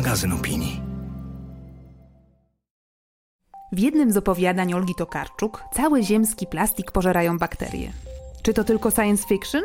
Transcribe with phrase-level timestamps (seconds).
[0.00, 0.82] magazyn opinii.
[3.72, 7.92] W jednym z opowiadań Olgi Tokarczuk cały ziemski plastik pożerają bakterie.
[8.42, 9.62] Czy to tylko science fiction?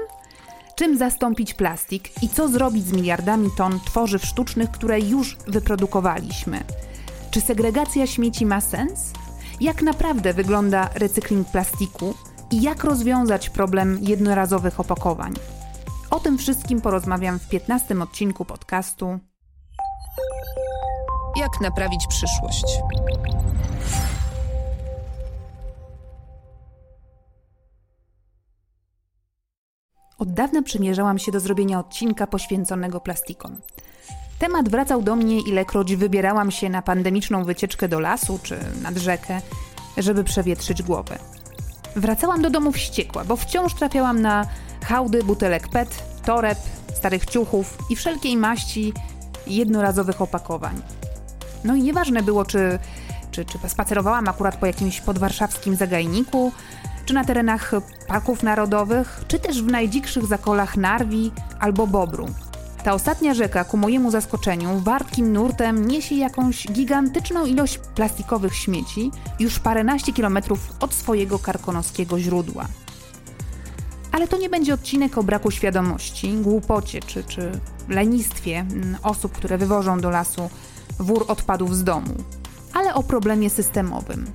[0.75, 6.63] Czym zastąpić plastik i co zrobić z miliardami ton tworzyw sztucznych, które już wyprodukowaliśmy?
[7.31, 9.13] Czy segregacja śmieci ma sens?
[9.61, 12.13] Jak naprawdę wygląda recykling plastiku
[12.51, 15.33] i jak rozwiązać problem jednorazowych opakowań?
[16.11, 19.19] O tym wszystkim porozmawiam w 15 odcinku podcastu
[21.35, 22.65] Jak naprawić przyszłość?
[30.17, 33.61] Od dawna przymierzałam się do zrobienia odcinka poświęconego plastikom.
[34.39, 39.41] Temat wracał do mnie, ilekroć wybierałam się na pandemiczną wycieczkę do lasu czy nad rzekę,
[39.97, 41.19] żeby przewietrzyć głowę.
[41.95, 44.45] Wracałam do domu wściekła, bo wciąż trafiałam na
[44.85, 46.57] hałdy butelek PET, toreb,
[46.93, 48.93] starych ciuchów i wszelkiej maści
[49.47, 50.81] jednorazowych opakowań.
[51.63, 52.79] No i nieważne było, czy,
[53.31, 56.51] czy, czy spacerowałam akurat po jakimś podwarszawskim zagajniku,
[57.05, 57.71] czy na terenach
[58.07, 62.27] parków narodowych, czy też w najdzikszych zakolach Narwi albo Bobru.
[62.83, 69.59] Ta ostatnia rzeka, ku mojemu zaskoczeniu, wartkim nurtem niesie jakąś gigantyczną ilość plastikowych śmieci już
[69.59, 72.65] paręnaście kilometrów od swojego karkonoskiego źródła.
[74.15, 77.51] Ale to nie będzie odcinek o braku świadomości, głupocie czy, czy
[77.89, 80.49] lenistwie mm, osób, które wywożą do lasu
[80.99, 82.13] wór odpadów z domu,
[82.73, 84.25] ale o problemie systemowym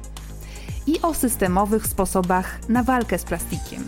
[0.86, 3.84] i o systemowych sposobach na walkę z plastikiem.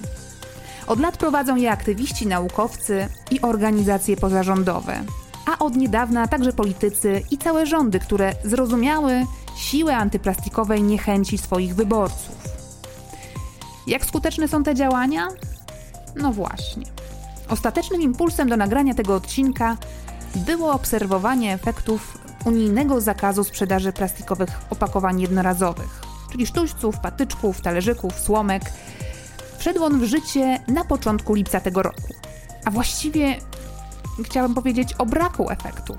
[0.87, 5.01] Od lat prowadzą je aktywiści, naukowcy i organizacje pozarządowe,
[5.47, 9.27] a od niedawna także politycy i całe rządy, które zrozumiały
[9.57, 12.43] siłę antyplastikowej niechęci swoich wyborców.
[13.87, 15.29] Jak skuteczne są te działania?
[16.17, 16.87] No właśnie.
[17.49, 19.77] Ostatecznym impulsem do nagrania tego odcinka
[20.37, 26.01] było obserwowanie efektów unijnego zakazu sprzedaży plastikowych opakowań jednorazowych,
[26.33, 28.63] czyli sztućców, patyczków, talerzyków, słomek.
[29.59, 32.15] Wszedł on w życie na początku lipca tego roku.
[32.65, 33.37] A właściwie
[34.25, 35.97] chciałabym powiedzieć o braku efektów,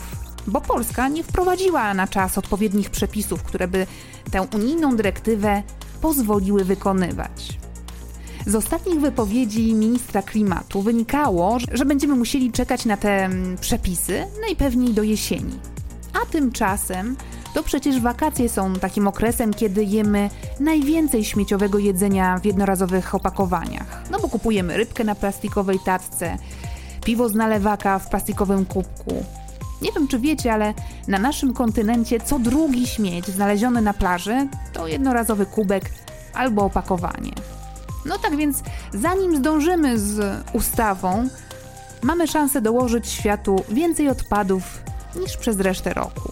[0.47, 3.87] bo Polska nie wprowadziła na czas odpowiednich przepisów, które by
[4.31, 5.63] tę unijną dyrektywę
[6.01, 7.62] pozwoliły wykonywać.
[8.45, 14.93] Z ostatnich wypowiedzi ministra klimatu wynikało, że będziemy musieli czekać na te mm, przepisy najpewniej
[14.93, 15.59] do jesieni.
[16.13, 17.15] A tymczasem
[17.53, 24.03] to przecież wakacje są takim okresem, kiedy jemy najwięcej śmieciowego jedzenia w jednorazowych opakowaniach.
[24.11, 26.37] No bo kupujemy rybkę na plastikowej tacce,
[27.05, 29.25] piwo z nalewaka w plastikowym kubku.
[29.81, 30.73] Nie wiem, czy wiecie, ale
[31.07, 35.91] na naszym kontynencie co drugi śmieć znaleziony na plaży to jednorazowy kubek
[36.33, 37.31] albo opakowanie.
[38.05, 41.29] No tak więc, zanim zdążymy z ustawą,
[42.01, 44.63] mamy szansę dołożyć światu więcej odpadów
[45.15, 46.31] niż przez resztę roku.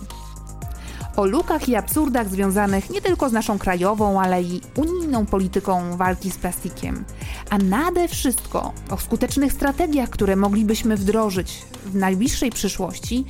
[1.15, 6.31] O lukach i absurdach związanych nie tylko z naszą krajową, ale i unijną polityką walki
[6.31, 7.05] z plastikiem,
[7.49, 13.25] a nade wszystko o skutecznych strategiach, które moglibyśmy wdrożyć w najbliższej przyszłości,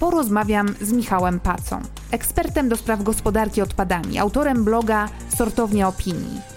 [0.00, 1.80] porozmawiam z Michałem Pacą,
[2.10, 6.49] ekspertem do spraw gospodarki odpadami, autorem bloga Sortownia Opinii.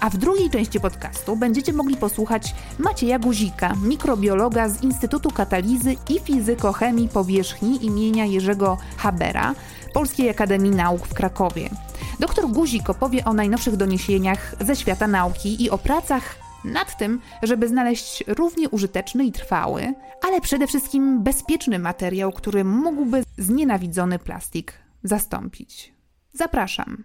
[0.00, 6.20] A w drugiej części podcastu będziecie mogli posłuchać Macieja Guzika, mikrobiologa z Instytutu Katalizy i
[6.20, 9.54] Fizykochemii Powierzchni imienia Jerzego Habera
[9.94, 11.70] Polskiej Akademii Nauk w Krakowie.
[12.20, 17.68] Doktor Guzik opowie o najnowszych doniesieniach ze świata nauki i o pracach nad tym, żeby
[17.68, 24.72] znaleźć równie użyteczny i trwały, ale przede wszystkim bezpieczny materiał, który mógłby znienawidzony plastik
[25.02, 25.92] zastąpić.
[26.32, 27.04] Zapraszam.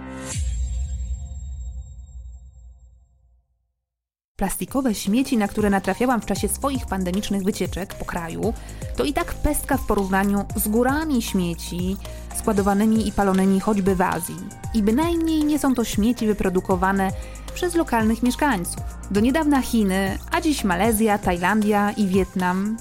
[4.41, 8.53] Plastikowe śmieci, na które natrafiałam w czasie swoich pandemicznych wycieczek po kraju,
[8.95, 11.97] to i tak pestka w porównaniu z górami śmieci
[12.37, 14.35] składowanymi i palonymi choćby w Azji.
[14.73, 17.11] I bynajmniej nie są to śmieci wyprodukowane
[17.53, 18.83] przez lokalnych mieszkańców.
[19.11, 22.77] Do niedawna Chiny, a dziś Malezja, Tajlandia i Wietnam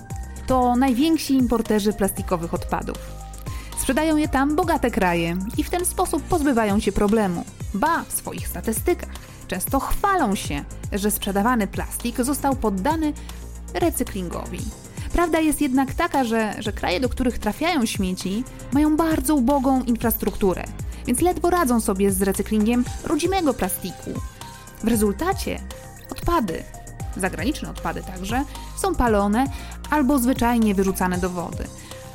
[0.46, 2.98] to najwięksi importerzy plastikowych odpadów.
[3.78, 7.44] Sprzedają je tam bogate kraje i w ten sposób pozbywają się problemu.
[7.74, 9.19] Ba, w swoich statystykach
[9.50, 13.12] często chwalą się, że sprzedawany plastik został poddany
[13.74, 14.60] recyklingowi.
[15.12, 20.64] Prawda jest jednak taka, że, że kraje, do których trafiają śmieci, mają bardzo ubogą infrastrukturę,
[21.06, 24.10] więc ledwo radzą sobie z recyklingiem rodzimego plastiku.
[24.84, 25.60] W rezultacie
[26.10, 26.62] odpady,
[27.16, 28.44] zagraniczne odpady także,
[28.78, 29.46] są palone
[29.90, 31.64] albo zwyczajnie wyrzucane do wody.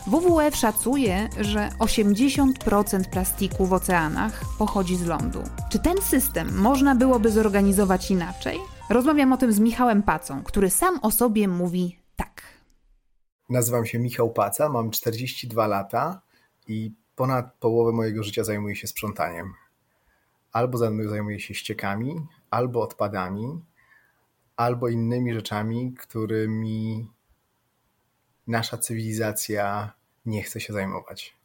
[0.08, 5.44] WWF szacuje, że 80% plastiku w oceanach pochodzi z lądu.
[5.70, 8.58] Czy ten system można byłoby zorganizować inaczej?
[8.90, 12.42] Rozmawiam o tym z Michałem Pacą, który sam o sobie mówi tak.
[13.50, 16.22] Nazywam się Michał Paca, mam 42 lata
[16.68, 19.54] i ponad połowę mojego życia zajmuję się sprzątaniem.
[20.52, 23.62] Albo zajmuję się ściekami, albo odpadami,
[24.56, 27.08] albo innymi rzeczami, którymi
[28.48, 29.95] nasza cywilizacja
[30.26, 31.36] nie chce się zajmować.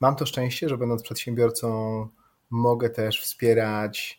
[0.00, 2.08] Mam to szczęście, że będąc przedsiębiorcą,
[2.50, 4.18] mogę też wspierać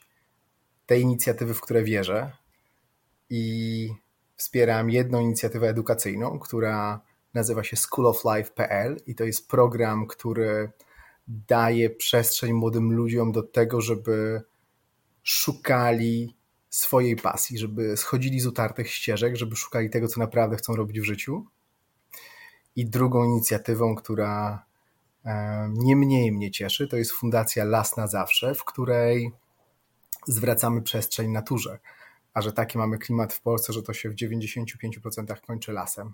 [0.86, 2.32] te inicjatywy, w które wierzę.
[3.30, 3.94] I
[4.36, 7.02] wspieram jedną inicjatywę edukacyjną, która
[7.34, 10.72] nazywa się schooloflife.pl i to jest program, który
[11.28, 14.42] daje przestrzeń młodym ludziom do tego, żeby
[15.24, 16.36] szukali
[16.70, 21.04] swojej pasji, żeby schodzili z utartych ścieżek, żeby szukali tego, co naprawdę chcą robić w
[21.04, 21.46] życiu.
[22.76, 24.66] I drugą inicjatywą, która
[25.26, 29.32] e, nie mniej mnie cieszy, to jest Fundacja Las na Zawsze, w której
[30.28, 31.80] zwracamy przestrzeń naturze.
[32.34, 36.14] A że taki mamy klimat w Polsce, że to się w 95% kończy lasem,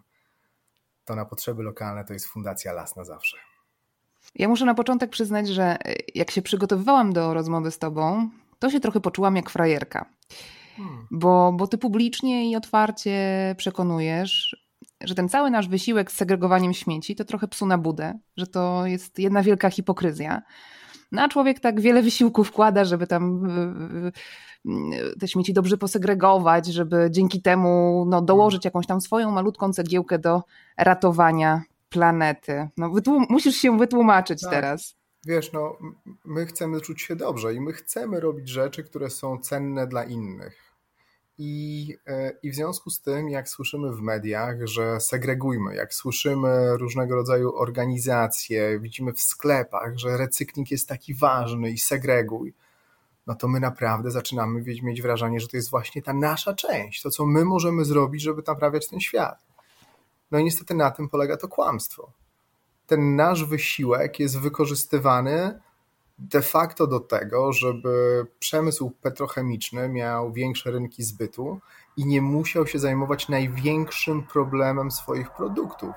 [1.05, 3.37] to na potrzeby lokalne to jest Fundacja Las na Zawsze.
[4.35, 8.69] Ja muszę na początek przyznać, że e, jak się przygotowywałam do rozmowy z Tobą, to
[8.69, 10.05] się trochę poczułam jak frajerka.
[10.77, 11.07] Hmm.
[11.11, 14.66] Bo, bo Ty publicznie i otwarcie przekonujesz,
[15.03, 18.85] że ten cały nasz wysiłek z segregowaniem śmieci to trochę psu na budę, że to
[18.85, 20.41] jest jedna wielka hipokryzja.
[21.11, 23.47] No a człowiek tak wiele wysiłku wkłada, żeby tam
[25.19, 30.43] te śmieci dobrze posegregować, żeby dzięki temu no, dołożyć jakąś tam swoją malutką cegiełkę do
[30.77, 32.67] ratowania planety.
[32.77, 32.91] No,
[33.29, 34.51] musisz się wytłumaczyć tak.
[34.51, 34.95] teraz.
[35.25, 35.77] Wiesz, no,
[36.25, 40.66] my chcemy czuć się dobrze i my chcemy robić rzeczy, które są cenne dla innych.
[41.37, 46.77] I, e, I w związku z tym, jak słyszymy w mediach, że segregujmy, jak słyszymy
[46.77, 52.53] różnego rodzaju organizacje, widzimy w sklepach, że recykling jest taki ważny i segreguj,
[53.27, 57.11] no to my naprawdę zaczynamy mieć wrażenie, że to jest właśnie ta nasza część, to
[57.11, 59.45] co my możemy zrobić, żeby naprawiać ten świat.
[60.31, 62.11] No i niestety na tym polega to kłamstwo.
[62.85, 65.59] Ten nasz wysiłek jest wykorzystywany
[66.19, 71.59] de facto do tego, żeby przemysł petrochemiczny miał większe rynki zbytu
[71.97, 75.95] i nie musiał się zajmować największym problemem swoich produktów.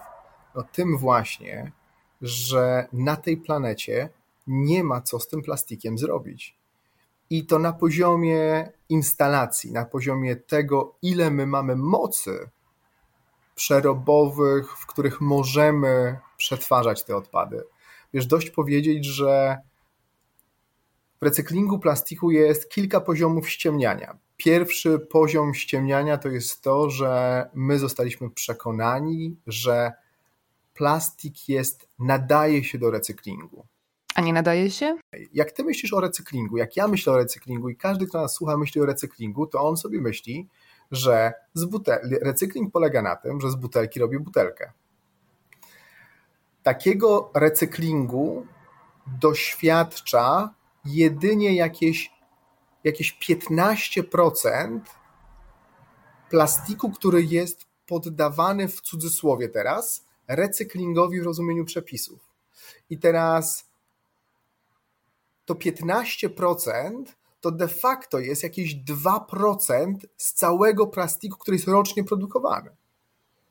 [0.55, 1.73] No tym właśnie,
[2.23, 4.09] że na tej planecie
[4.47, 6.59] nie ma co z tym plastikiem zrobić.
[7.31, 12.51] I to na poziomie instalacji, na poziomie tego, ile my mamy mocy
[13.55, 17.63] przerobowych, w których możemy przetwarzać te odpady.
[18.15, 19.59] Wiesz, dość powiedzieć, że
[21.21, 24.19] w recyklingu plastiku jest kilka poziomów ściemniania.
[24.37, 29.93] Pierwszy poziom ściemniania to jest to, że my zostaliśmy przekonani, że
[30.75, 33.67] plastik jest, nadaje się do recyklingu.
[34.15, 34.97] A nie nadaje się?
[35.33, 38.57] Jak ty myślisz o recyklingu, jak ja myślę o recyklingu i każdy, kto nas słucha,
[38.57, 40.49] myśli o recyklingu, to on sobie myśli,
[40.91, 44.73] że z butel- recykling polega na tym, że z butelki robię butelkę.
[46.63, 48.47] Takiego recyklingu
[49.21, 52.13] doświadcza jedynie jakieś,
[52.85, 54.81] jakieś 15%
[56.31, 62.31] plastiku, który jest poddawany w cudzysłowie teraz recyklingowi w rozumieniu przepisów.
[62.91, 63.71] I teraz
[65.45, 67.05] to 15%
[67.41, 72.71] to de facto jest jakieś 2% z całego plastiku, który jest rocznie produkowany.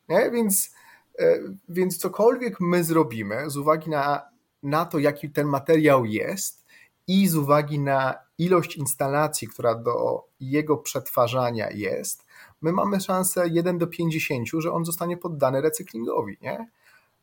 [0.10, 0.32] Nie?
[0.32, 0.74] Więc,
[1.20, 4.30] e, więc cokolwiek my zrobimy, z uwagi na,
[4.64, 6.66] na to, jaki ten materiał jest,
[7.10, 12.26] i z uwagi na ilość instalacji, która do jego przetwarzania jest,
[12.62, 16.70] my mamy szansę 1 do 50, że on zostanie poddany recyklingowi, nie?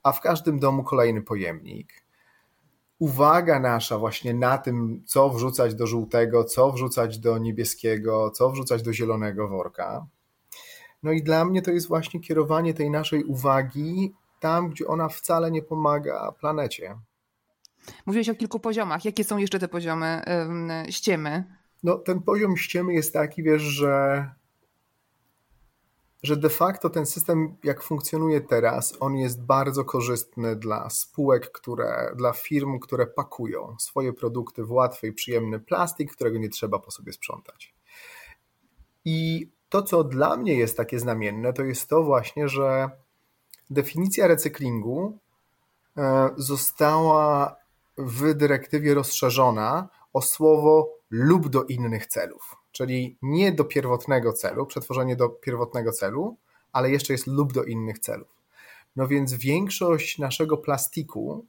[0.02, 1.92] A w każdym domu kolejny pojemnik.
[2.98, 8.82] uwaga nasza właśnie na tym, co wrzucać do żółtego, co wrzucać do niebieskiego, co wrzucać
[8.82, 10.06] do zielonego worka.
[11.02, 15.50] No i dla mnie to jest właśnie kierowanie tej naszej uwagi tam, gdzie ona wcale
[15.50, 16.96] nie pomaga planecie.
[18.06, 19.04] Mówiłeś o kilku poziomach.
[19.04, 20.22] Jakie są jeszcze te poziomy
[20.90, 21.44] ściemy?
[21.82, 24.30] No, ten poziom ściemy jest taki, wiesz, że,
[26.22, 32.12] że de facto ten system, jak funkcjonuje teraz, on jest bardzo korzystny dla spółek, które,
[32.16, 36.90] dla firm, które pakują swoje produkty w łatwy i przyjemny plastik, którego nie trzeba po
[36.90, 37.74] sobie sprzątać.
[39.04, 42.90] I to, co dla mnie jest takie znamienne, to jest to właśnie, że
[43.70, 45.18] definicja recyklingu
[45.96, 47.56] e, została
[47.98, 55.16] w dyrektywie rozszerzona o słowo lub do innych celów, czyli nie do pierwotnego celu, przetworzenie
[55.16, 56.36] do pierwotnego celu,
[56.72, 58.36] ale jeszcze jest lub do innych celów.
[58.96, 61.46] No więc większość naszego plastiku,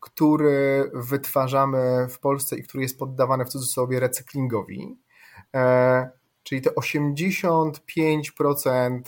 [0.00, 4.96] który wytwarzamy w Polsce i który jest poddawany w cudzysłowie recyklingowi,
[5.54, 6.10] e,
[6.42, 9.00] czyli te 85%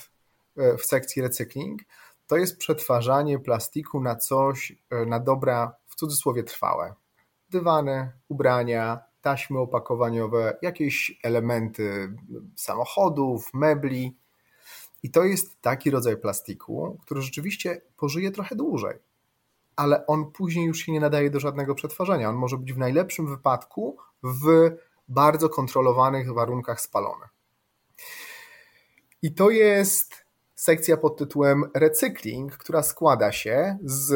[0.56, 1.80] e, w sekcji recykling,
[2.26, 6.94] to jest przetwarzanie plastiku na coś, e, na dobra w cudzysłowie trwałe.
[7.50, 12.16] Dywany, ubrania, taśmy opakowaniowe, jakieś elementy
[12.56, 14.16] samochodów, mebli.
[15.02, 18.98] I to jest taki rodzaj plastiku, który rzeczywiście pożyje trochę dłużej,
[19.76, 22.28] ale on później już się nie nadaje do żadnego przetwarzania.
[22.28, 24.70] On może być w najlepszym wypadku w
[25.08, 27.24] bardzo kontrolowanych warunkach spalony.
[29.22, 30.23] I to jest
[30.54, 34.12] sekcja pod tytułem recykling, która składa się z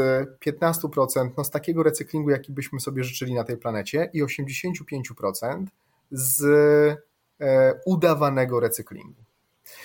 [0.46, 5.66] 15% no z takiego recyklingu, jaki byśmy sobie życzyli na tej planecie i 85%
[6.10, 6.44] z
[7.40, 9.22] e, udawanego recyklingu.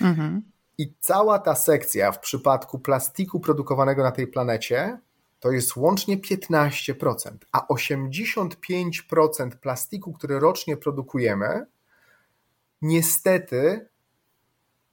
[0.02, 0.42] Mhm.
[0.78, 4.98] I cała ta sekcja w przypadku plastiku produkowanego na tej planecie
[5.40, 11.66] to jest łącznie 15%, a 85% plastiku, który rocznie produkujemy,
[12.82, 13.90] niestety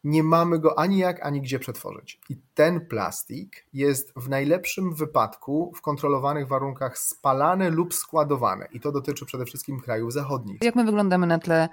[0.05, 2.21] nie mamy go ani jak, ani gdzie przetworzyć.
[2.29, 8.67] I ten plastik jest w najlepszym wypadku w kontrolowanych warunkach spalany lub składowany.
[8.73, 10.59] I to dotyczy przede wszystkim krajów zachodnich.
[10.63, 11.69] Jak my wyglądamy na tle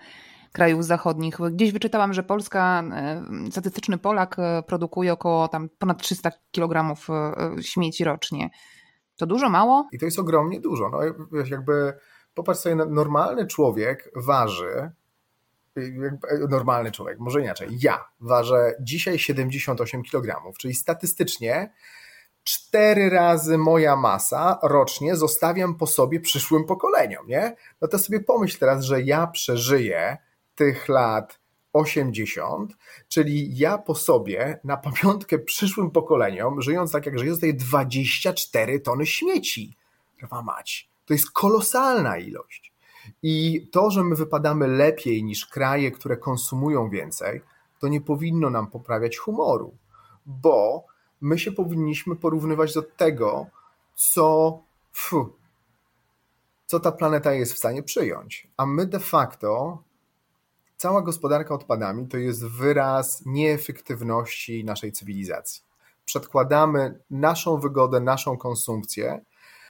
[0.52, 1.38] krajów zachodnich?
[1.52, 7.64] Gdzieś wyczytałam, że Polska, e, statystyczny Polak e, produkuje około tam ponad 300 kg e,
[7.64, 8.50] śmieci rocznie.
[9.18, 9.88] To dużo, mało?
[9.92, 10.90] I to jest ogromnie dużo.
[10.90, 11.00] No,
[11.44, 11.94] jakby
[12.34, 14.92] popatrz sobie, normalny człowiek waży
[16.50, 21.74] normalny człowiek, może inaczej, ja ważę dzisiaj 78 kg, czyli statystycznie
[22.44, 27.56] cztery razy moja masa rocznie zostawiam po sobie przyszłym pokoleniom, nie?
[27.82, 30.18] No to sobie pomyśl teraz, że ja przeżyję
[30.56, 31.40] tych lat
[31.74, 32.74] 80,
[33.08, 39.06] czyli ja po sobie na pamiątkę przyszłym pokoleniom, żyjąc tak jak żyję, zostaje 24 tony
[39.06, 39.78] śmieci.
[40.24, 40.90] Rwa mać.
[41.06, 42.74] To jest kolosalna ilość.
[43.24, 47.42] I to, że my wypadamy lepiej niż kraje, które konsumują więcej,
[47.80, 49.74] to nie powinno nam poprawiać humoru,
[50.26, 50.86] bo
[51.22, 53.46] my się powinniśmy porównywać do tego,
[53.96, 54.60] co,
[54.94, 55.34] fu,
[56.66, 58.48] co ta planeta jest w stanie przyjąć.
[58.58, 59.84] A my de facto,
[60.78, 65.64] cała gospodarka odpadami to jest wyraz nieefektywności naszej cywilizacji.
[66.06, 69.22] Przedkładamy naszą wygodę, naszą konsumpcję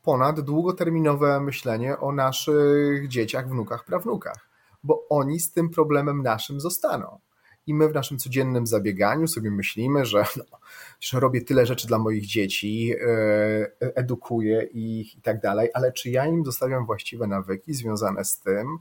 [0.08, 4.50] ponad długoterminowe myślenie o naszych dzieciach, wnukach, prawnukach,
[4.84, 7.20] bo oni z tym problemem naszym zostaną.
[7.66, 10.58] I my w naszym codziennym zabieganiu sobie myślimy, że, no,
[11.00, 16.10] że robię tyle rzeczy dla moich dzieci, e, edukuję ich i tak dalej, ale czy
[16.10, 18.78] ja im zostawiam właściwe nawyki związane z tym,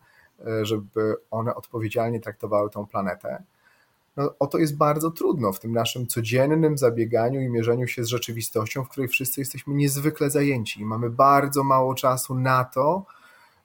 [0.47, 3.42] e, żeby one odpowiedzialnie traktowały tą planetę?
[4.17, 8.09] No, o to jest bardzo trudno w tym naszym codziennym zabieganiu i mierzeniu się z
[8.09, 13.07] rzeczywistością, w której wszyscy jesteśmy niezwykle zajęci i mamy bardzo mało czasu na to,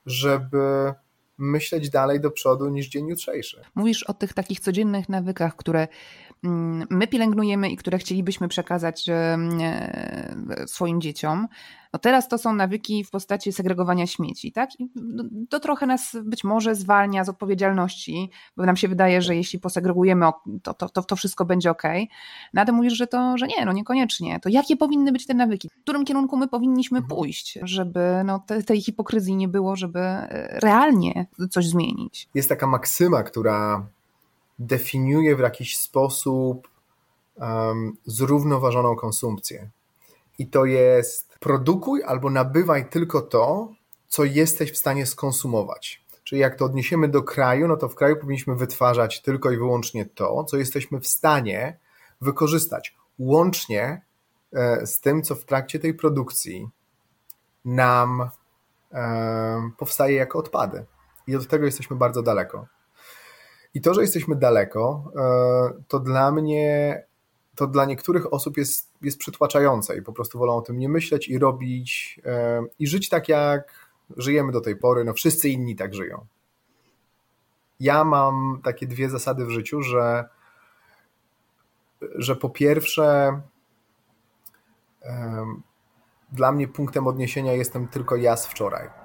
[0.06, 0.94] żeby
[1.38, 3.62] myśleć dalej do przodu niż dzień jutrzejszy.
[3.76, 5.88] Mówisz o tych takich codziennych nawykach, które
[6.90, 9.38] my pielęgnujemy i które chcielibyśmy przekazać e,
[10.66, 11.48] swoim dzieciom.
[11.94, 14.70] No teraz to są nawyki w postaci segregowania śmieci, tak?
[14.80, 14.90] I
[15.50, 20.26] to trochę nas być może zwalnia z odpowiedzialności, bo nam się wydaje, że jeśli posegregujemy,
[20.64, 21.84] to, to, to, to wszystko będzie ok.
[22.54, 24.40] No ale mówisz, że to, że nie, no niekoniecznie.
[24.40, 25.70] To jakie powinny być te nawyki?
[25.70, 27.18] W którym kierunku my powinniśmy mhm.
[27.18, 32.30] pójść, żeby no, te, tej hipokryzji nie było, żeby e, realnie coś zmienić?
[32.36, 33.86] Jest taka maksyma, która
[34.66, 36.68] definiuje w jakiś sposób
[37.36, 39.70] um, zrównoważoną konsumpcję.
[40.40, 43.74] I to jest produkuj albo nabywaj tylko to,
[44.08, 46.06] co jesteś w stanie skonsumować.
[46.24, 50.06] Czyli jak to odniesiemy do kraju, no to w kraju powinniśmy wytwarzać tylko i wyłącznie
[50.06, 51.80] to, co jesteśmy w stanie
[52.22, 54.02] wykorzystać, łącznie
[54.54, 56.70] e, z tym, co w trakcie tej produkcji
[57.66, 58.30] nam
[59.78, 60.86] powstaje jako odpady.
[61.28, 62.68] I od tego jesteśmy bardzo daleko.
[63.74, 65.12] I to, że jesteśmy daleko,
[65.88, 67.04] to dla mnie,
[67.56, 71.30] to dla niektórych osób jest, jest przytłaczające i po prostu wolą o tym nie myśleć
[71.30, 72.20] i robić
[72.80, 75.04] i żyć tak, jak żyjemy do tej pory.
[75.04, 76.26] No wszyscy inni tak żyją.
[77.80, 80.30] Ja mam takie dwie zasady w życiu, że,
[82.16, 83.42] że po pierwsze,
[86.32, 89.01] dla mnie punktem odniesienia jestem tylko ja z wczoraj.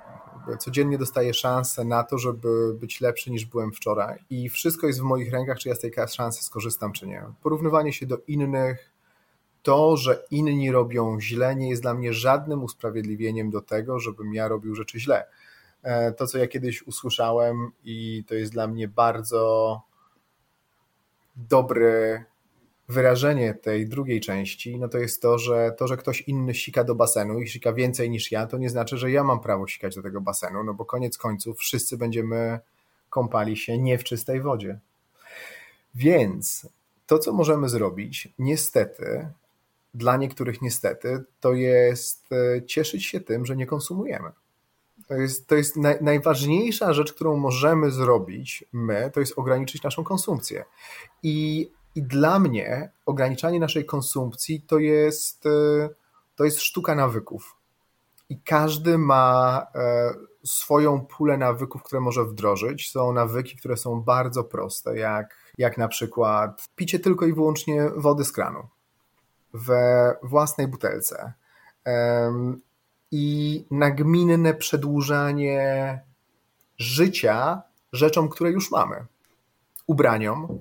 [0.59, 5.03] Codziennie dostaję szansę na to, żeby być lepszy niż byłem wczoraj i wszystko jest w
[5.03, 7.23] moich rękach, czy ja z tej szansy skorzystam, czy nie.
[7.43, 8.91] Porównywanie się do innych,
[9.63, 14.49] to, że inni robią źle, nie jest dla mnie żadnym usprawiedliwieniem do tego, żebym ja
[14.49, 15.27] robił rzeczy źle.
[15.83, 19.83] E, to, co ja kiedyś usłyszałem, i to jest dla mnie bardzo
[21.37, 22.25] dobre
[22.89, 26.95] wyrażenie tej drugiej części, no to jest to, że to, że ktoś inny sika do
[26.95, 30.03] basenu i sika więcej niż ja, to nie znaczy, że ja mam prawo sikać do
[30.03, 32.59] tego basenu, no bo koniec końców wszyscy będziemy
[33.11, 34.79] kąpali się nie w czystej wodzie.
[35.95, 36.69] Więc
[37.07, 39.29] to, co możemy zrobić, niestety,
[39.95, 44.31] dla niektórych niestety, to jest e, cieszyć się tym, że nie konsumujemy.
[45.07, 50.05] To jest, to jest naj, najważniejsza rzecz, którą możemy zrobić my, to jest ograniczyć naszą
[50.05, 50.65] konsumpcję.
[51.23, 55.89] I, I dla mnie ograniczanie naszej konsumpcji to jest, e,
[56.37, 57.57] to jest sztuka nawyków.
[58.29, 62.91] I każdy ma e, swoją pulę nawyków, które może wdrożyć.
[62.91, 68.25] Są nawyki, które są bardzo proste, jak, jak na przykład picie tylko i wyłącznie wody
[68.25, 68.69] z kranu
[69.53, 71.33] we własnej butelce
[73.11, 76.01] i nagminne przedłużanie
[76.79, 77.63] życia
[77.93, 79.07] rzeczom, które już mamy.
[79.87, 80.59] Ubraniom,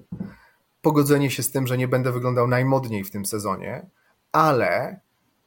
[0.85, 3.89] pogodzenie się z tym, że nie będę wyglądał najmodniej w tym sezonie,
[4.31, 4.99] ale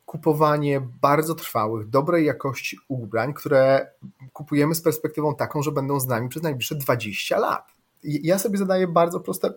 [0.06, 3.90] kupowanie bardzo trwałych, dobrej jakości ubrań, które
[4.32, 7.72] kupujemy z perspektywą taką, że będą z nami przez najbliższe 20 lat.
[8.02, 9.54] Ja sobie zadaję bardzo proste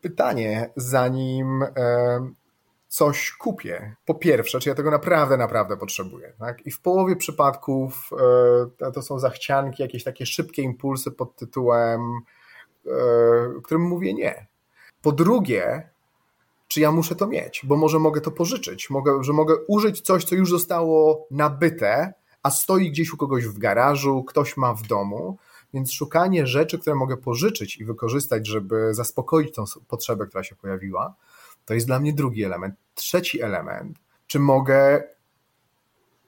[0.00, 1.64] pytanie, zanim
[2.88, 6.32] coś kupię, po pierwsze, czy ja tego naprawdę, naprawdę potrzebuję.
[6.38, 6.66] Tak?
[6.66, 8.10] I w połowie przypadków
[8.80, 12.00] e, to są zachcianki, jakieś takie szybkie impulsy pod tytułem,
[12.86, 12.90] e,
[13.62, 14.49] którym mówię nie.
[15.02, 15.90] Po drugie,
[16.68, 20.24] czy ja muszę to mieć, bo może mogę to pożyczyć, mogę, że mogę użyć coś,
[20.24, 25.38] co już zostało nabyte, a stoi gdzieś u kogoś w garażu, ktoś ma w domu,
[25.74, 31.14] więc szukanie rzeczy, które mogę pożyczyć i wykorzystać, żeby zaspokoić tą potrzebę, która się pojawiła,
[31.64, 32.74] to jest dla mnie drugi element.
[32.94, 35.02] Trzeci element, czy mogę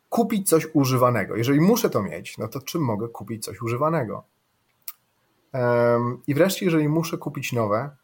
[0.09, 1.37] kupić coś używanego?
[1.37, 4.25] Jeżeli muszę to mieć, no to czy mogę kupić coś używanego?
[6.27, 7.97] I wreszcie, jeżeli muszę kupić nowe,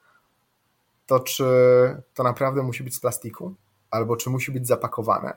[1.09, 1.45] to czy
[2.15, 3.55] to naprawdę musi być z plastiku?
[3.91, 5.37] Albo czy musi być zapakowane?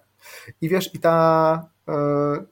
[0.62, 2.46] I wiesz, i ta, e,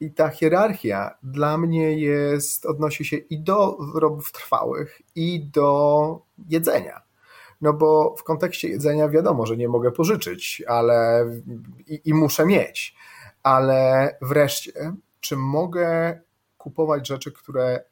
[0.00, 7.02] i ta hierarchia dla mnie jest, odnosi się i do wyrobów trwałych, i do jedzenia.
[7.60, 11.26] No bo w kontekście jedzenia wiadomo, że nie mogę pożyczyć, ale
[11.86, 12.96] i, i muszę mieć.
[13.42, 16.20] Ale wreszcie, czy mogę
[16.58, 17.84] kupować rzeczy, które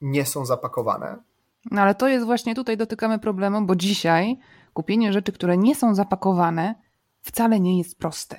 [0.00, 1.27] nie są zapakowane?
[1.70, 4.38] No ale to jest właśnie tutaj dotykamy problemu, bo dzisiaj
[4.72, 6.74] kupienie rzeczy, które nie są zapakowane,
[7.22, 8.36] wcale nie jest proste.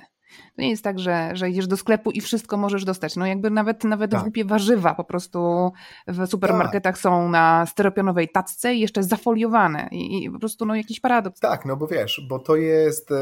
[0.56, 3.16] To nie jest tak, że, że idziesz do sklepu i wszystko możesz dostać.
[3.16, 4.22] No jakby nawet, nawet tak.
[4.22, 5.72] głupie warzywa po prostu
[6.06, 7.02] w supermarketach tak.
[7.02, 11.40] są na styropianowej tacce i jeszcze zafoliowane i, i po prostu no jakiś paradoks.
[11.40, 13.14] Tak, no bo wiesz, bo to jest e,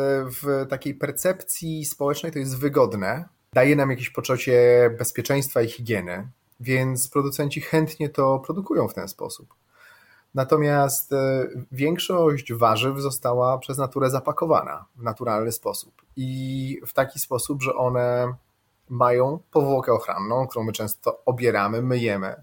[0.43, 6.29] w takiej percepcji społecznej to jest wygodne, daje nam jakieś poczucie bezpieczeństwa i higieny,
[6.61, 9.55] więc producenci chętnie to produkują w ten sposób.
[10.39, 17.63] Natomiast e, większość warzyw została przez naturę zapakowana w naturalny sposób i w taki sposób,
[17.63, 18.35] że one
[18.89, 22.43] mają powłokę ochranną, którą my często obieramy, myjemy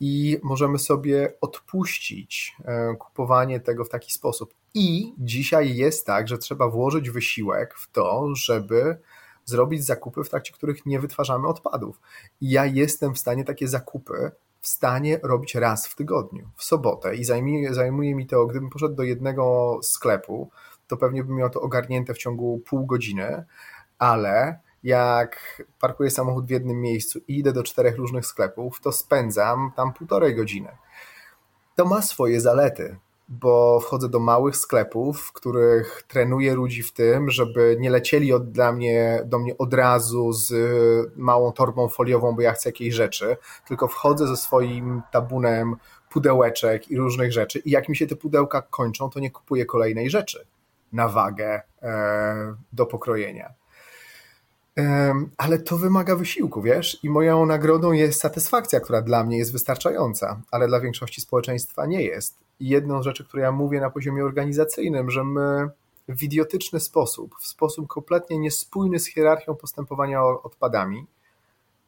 [0.00, 4.54] i możemy sobie odpuścić e, kupowanie tego w taki sposób.
[4.74, 8.98] I dzisiaj jest tak, że trzeba włożyć wysiłek w to, żeby
[9.44, 12.00] zrobić zakupy, w trakcie których nie wytwarzamy odpadów.
[12.40, 14.30] I ja jestem w stanie takie zakupy
[14.66, 17.16] w stanie robić raz w tygodniu, w sobotę.
[17.16, 20.50] I zajmuje, zajmuje mi to, gdybym poszedł do jednego sklepu,
[20.86, 23.44] to pewnie bym miał to ogarnięte w ciągu pół godziny,
[23.98, 29.72] ale jak parkuję samochód w jednym miejscu i idę do czterech różnych sklepów, to spędzam
[29.76, 30.68] tam półtorej godziny.
[31.76, 32.96] To ma swoje zalety
[33.28, 38.50] bo wchodzę do małych sklepów, w których trenuję ludzi w tym, żeby nie lecieli od,
[38.50, 40.52] dla mnie, do mnie od razu z
[41.16, 43.36] małą torbą foliową, bo ja chcę jakiejś rzeczy,
[43.68, 45.76] tylko wchodzę ze swoim tabunem
[46.10, 50.10] pudełeczek i różnych rzeczy i jak mi się te pudełka kończą, to nie kupuję kolejnej
[50.10, 50.46] rzeczy
[50.92, 53.54] na wagę e, do pokrojenia.
[55.36, 57.04] ale to wymaga wysiłku, wiesz?
[57.04, 62.02] I moją nagrodą jest satysfakcja, która dla mnie jest wystarczająca, ale dla większości społeczeństwa nie
[62.02, 62.45] jest.
[62.60, 65.68] Jedną z rzeczy, które ja mówię na poziomie organizacyjnym, że my
[66.08, 71.06] w idiotyczny sposób, w sposób kompletnie niespójny z hierarchią postępowania odpadami,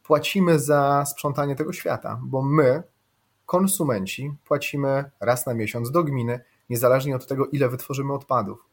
[0.03, 2.83] płacimy za sprzątanie tego świata, bo my,
[3.47, 8.65] konsumenci, płacimy raz na miesiąc do gminy, niezależnie od tego, ile wytworzymy odpadów.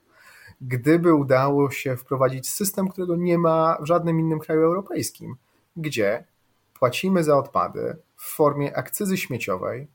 [0.62, 5.36] Gdyby udało się wprowadzić system, którego nie ma w żadnym innym kraju europejskim,
[5.78, 6.26] gdzie
[6.74, 9.88] płacimy za odpady w formie akcyzy śmieciowej,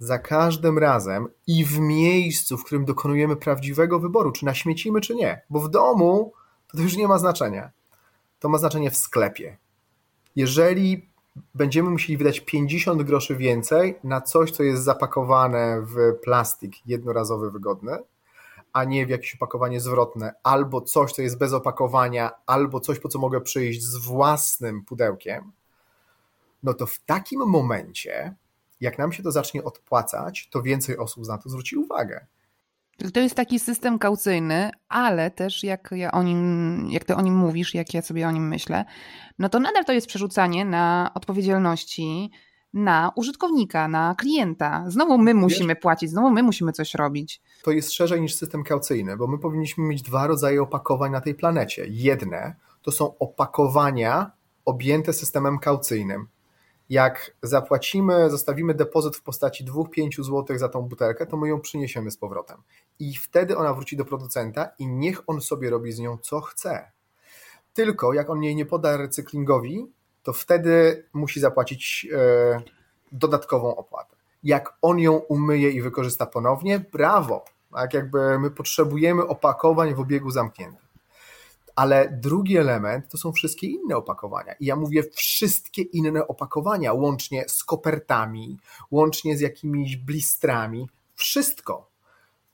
[0.00, 5.42] za każdym razem i w miejscu, w którym dokonujemy prawdziwego wyboru, czy naśmiecimy, czy nie.
[5.50, 6.32] Bo w domu
[6.72, 7.70] to, już nie ma znaczenia.
[8.38, 9.56] To ma znaczenie w sklepie.
[10.36, 11.08] Jeżeli
[11.54, 17.98] będziemy musieli wydać 50 groszy więcej na coś, co jest zapakowane w plastik jednorazowy, wygodny,
[18.72, 23.08] a nie w jakieś opakowanie zwrotne, albo coś, co jest bez opakowania, albo coś, po
[23.08, 25.52] co mogę przyjść z własnym pudełkiem,
[26.62, 28.34] no to w takim momencie
[28.80, 32.26] jak nam się to zacznie odpłacać, to więcej osób na to zwróci uwagę.
[33.14, 37.34] To jest taki system kaucyjny, ale też jak, ja o nim, jak ty o nim
[37.34, 38.84] mówisz, jak ja sobie o nim myślę,
[39.38, 42.30] no to nadal to jest przerzucanie na odpowiedzialności
[42.72, 44.84] na użytkownika, na klienta.
[44.88, 47.42] Znowu my musimy płacić, znowu my musimy coś robić.
[47.62, 51.34] To jest szerzej niż system kaucyjny, bo my powinniśmy mieć dwa rodzaje opakowań na tej
[51.34, 51.86] planecie.
[51.88, 54.30] Jedne to są opakowania
[54.64, 56.28] objęte systemem kaucyjnym
[56.90, 62.10] jak zapłacimy, zostawimy depozyt w postaci 2-5 zł za tą butelkę, to my ją przyniesiemy
[62.10, 62.56] z powrotem.
[62.98, 66.90] I wtedy ona wróci do producenta i niech on sobie robi z nią co chce.
[67.74, 69.86] Tylko jak on jej nie poda recyklingowi,
[70.22, 72.60] to wtedy musi zapłacić e,
[73.12, 74.16] dodatkową opłatę.
[74.42, 77.44] Jak on ją umyje i wykorzysta ponownie, brawo.
[77.74, 80.89] Tak jakby my potrzebujemy opakowań w obiegu zamkniętym.
[81.76, 84.52] Ale drugi element to są wszystkie inne opakowania.
[84.60, 88.58] I ja mówię wszystkie inne opakowania, łącznie z kopertami,
[88.90, 90.88] łącznie z jakimiś blistrami.
[91.14, 91.90] Wszystko.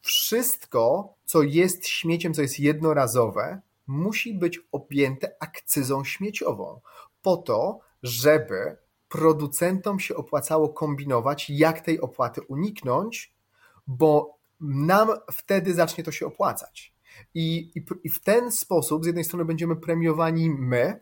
[0.01, 6.81] Wszystko, co jest śmieciem, co jest jednorazowe, musi być objęte akcyzą śmieciową.
[7.23, 8.77] Po to, żeby
[9.09, 13.35] producentom się opłacało kombinować, jak tej opłaty uniknąć,
[13.87, 16.96] bo nam wtedy zacznie to się opłacać.
[17.35, 21.01] I, i, I w ten sposób z jednej strony będziemy premiowani my,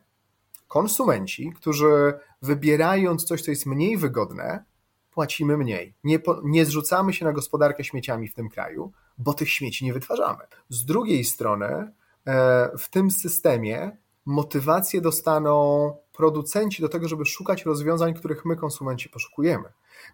[0.69, 4.65] konsumenci, którzy wybierając coś, co jest mniej wygodne,
[5.11, 5.95] płacimy mniej.
[6.05, 10.45] Nie, nie zrzucamy się na gospodarkę śmieciami w tym kraju, bo tych śmieci nie wytwarzamy.
[10.69, 11.93] Z drugiej strony,
[12.27, 13.97] e, w tym systemie
[14.27, 19.69] motywację dostaną producenci do tego, żeby szukać rozwiązań, których my, konsumenci, poszukujemy.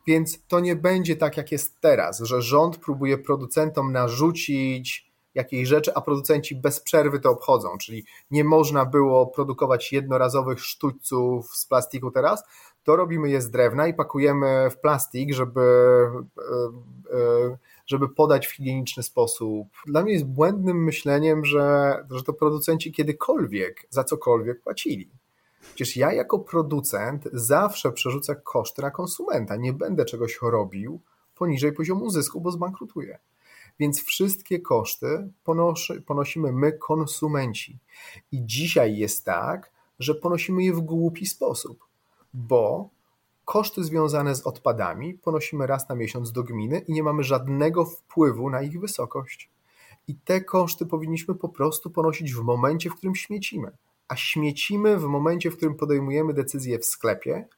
[0.06, 5.94] Więc to nie będzie tak, jak jest teraz, że rząd próbuje producentom narzucić jakiejś rzeczy,
[5.94, 12.10] a producenci bez przerwy to obchodzą, czyli nie można było produkować jednorazowych sztućców z plastiku
[12.10, 12.44] teraz,
[12.82, 18.56] to robimy je z drewna i pakujemy w plastik, żeby, e, e, żeby podać w
[18.56, 19.68] higieniczny sposób.
[19.86, 25.10] Dla mnie jest błędnym myśleniem, że, że to producenci kiedykolwiek za cokolwiek płacili.
[25.60, 29.56] Przecież ja jako producent zawsze przerzucę koszty na konsumenta.
[29.56, 31.00] Nie będę czegoś robił
[31.34, 33.18] poniżej poziomu zysku, bo zbankrutuję.
[33.80, 35.30] Więc wszystkie koszty
[36.06, 37.78] ponosimy my, konsumenci.
[38.32, 41.84] I dzisiaj jest tak, że ponosimy je w głupi sposób,
[42.34, 42.88] bo
[43.44, 48.50] koszty związane z odpadami ponosimy raz na miesiąc do gminy i nie mamy żadnego wpływu
[48.50, 49.50] na ich wysokość.
[50.08, 53.70] I te koszty powinniśmy po prostu ponosić w momencie, w którym śmiecimy.
[54.08, 57.48] A śmiecimy w momencie, w którym podejmujemy decyzję w sklepie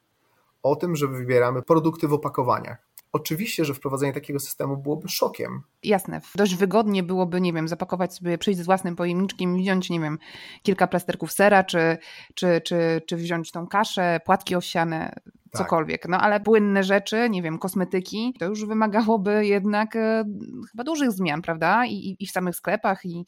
[0.63, 2.92] o tym, że wybieramy produkty w opakowaniach.
[3.13, 5.61] Oczywiście, że wprowadzenie takiego systemu byłoby szokiem.
[5.83, 6.21] Jasne.
[6.35, 10.19] Dość wygodnie byłoby, nie wiem, zapakować sobie, przyjść z własnym pojemniczkiem, wziąć, nie wiem,
[10.63, 11.97] kilka plasterków sera, czy,
[12.35, 15.33] czy, czy, czy wziąć tą kaszę, płatki owsiane, tak.
[15.51, 16.07] cokolwiek.
[16.09, 20.23] No ale płynne rzeczy, nie wiem, kosmetyki, to już wymagałoby jednak e,
[20.71, 21.85] chyba dużych zmian, prawda?
[21.85, 23.25] I, i w samych sklepach, i,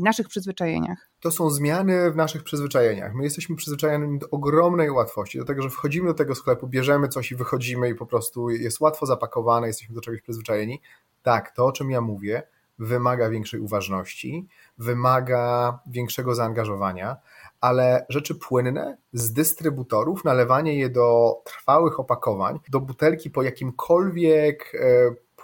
[0.00, 1.10] w naszych przyzwyczajeniach?
[1.20, 3.14] To są zmiany w naszych przyzwyczajeniach.
[3.14, 7.32] My jesteśmy przyzwyczajeni do ogromnej łatwości, do tego, że wchodzimy do tego sklepu, bierzemy coś
[7.32, 10.80] i wychodzimy i po prostu jest łatwo zapakowane, jesteśmy do czegoś przyzwyczajeni.
[11.22, 12.42] Tak, to o czym ja mówię,
[12.78, 17.16] wymaga większej uważności, wymaga większego zaangażowania,
[17.60, 24.72] ale rzeczy płynne z dystrybutorów, nalewanie je do trwałych opakowań, do butelki po jakimkolwiek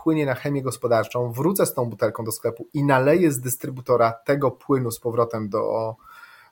[0.01, 4.13] e, płynie na chemię gospodarczą, wrócę z tą butelką do sklepu i naleję z dystrybutora
[4.13, 5.97] tego płynu z powrotem do,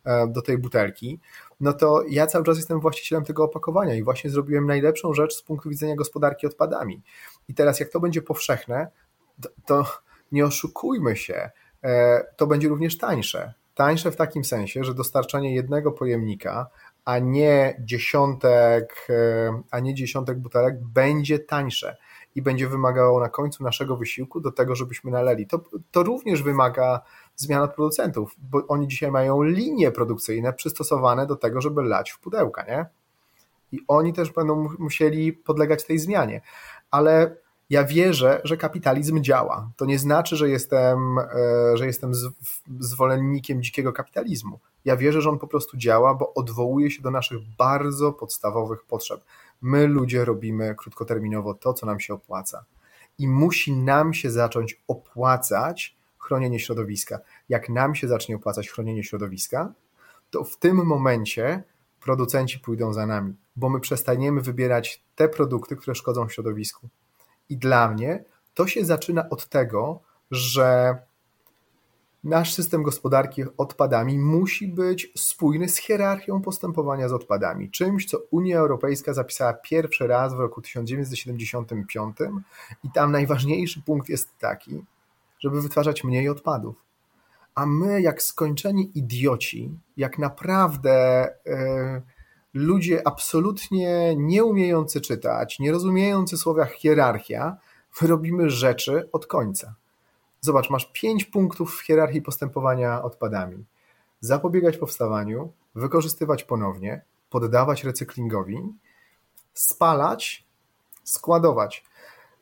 [0.05, 1.21] e, do tej butelki,
[1.61, 5.43] no to ja cały czas jestem właścicielem tego opakowania i właśnie zrobiłem najlepszą rzecz z
[5.43, 7.03] punktu widzenia gospodarki odpadami.
[7.49, 8.89] I teraz, jak to będzie powszechne,
[9.41, 9.85] to, to
[10.33, 11.51] nie oszukujmy się,
[11.85, 16.71] e, to będzie również tańsze Tańsze w takim sensie, że dostarczanie jednego pojemnika,
[17.05, 21.97] a nie dziesiątek, e, a nie dziesiątek butelek będzie tańsze
[22.38, 25.46] i będzie wymagało na końcu naszego wysiłku do tego, żebyśmy naleli.
[25.46, 27.01] To, to również wymaga
[27.37, 32.20] zmian od producentów, bo oni dzisiaj mają linie produkcyjne przystosowane do tego, żeby lać w
[32.20, 32.87] pudełka, nie?
[33.72, 36.40] I oni też będą musieli podlegać tej zmianie.
[36.90, 37.37] Ale
[37.70, 39.70] ja wierzę, że kapitalizm działa.
[39.77, 42.12] To nie znaczy, że jestem, e, że jestem
[42.81, 44.59] zwolennikiem dzikiego kapitalizmu.
[44.85, 49.20] Ja wierzę, że on po prostu działa, bo odwołuje się do naszych bardzo podstawowych potrzeb.
[49.61, 52.64] My, ludzie, robimy krótkoterminowo to, co nam się opłaca.
[53.18, 57.18] I musi nam się zacząć opłacać chronienie środowiska.
[57.49, 59.73] Jak nam się zacznie opłacać chronienie środowiska,
[60.31, 61.62] to w tym momencie
[62.01, 66.88] producenci pójdą za nami, bo my przestaniemy wybierać te produkty, które szkodzą środowisku.
[67.49, 70.99] I dla mnie to się zaczyna od tego, że
[72.24, 77.70] nasz system gospodarki odpadami musi być spójny z hierarchią postępowania z odpadami.
[77.70, 82.16] Czymś, co Unia Europejska zapisała pierwszy raz w roku 1975
[82.85, 84.85] i tam najważniejszy punkt jest taki,
[85.38, 86.85] żeby wytwarzać mniej odpadów.
[87.54, 92.02] A my, jak skończeni idioci, jak naprawdę yy,
[92.54, 97.57] ludzie absolutnie nie umiejący czytać, nie rozumiejący słowa hierarchia,
[98.02, 99.74] my robimy rzeczy od końca.
[100.40, 103.64] Zobacz, masz pięć punktów w hierarchii postępowania odpadami.
[104.20, 108.72] Zapobiegać powstawaniu, wykorzystywać ponownie, poddawać recyklingowi,
[109.55, 110.46] spalać,
[111.05, 111.85] składować.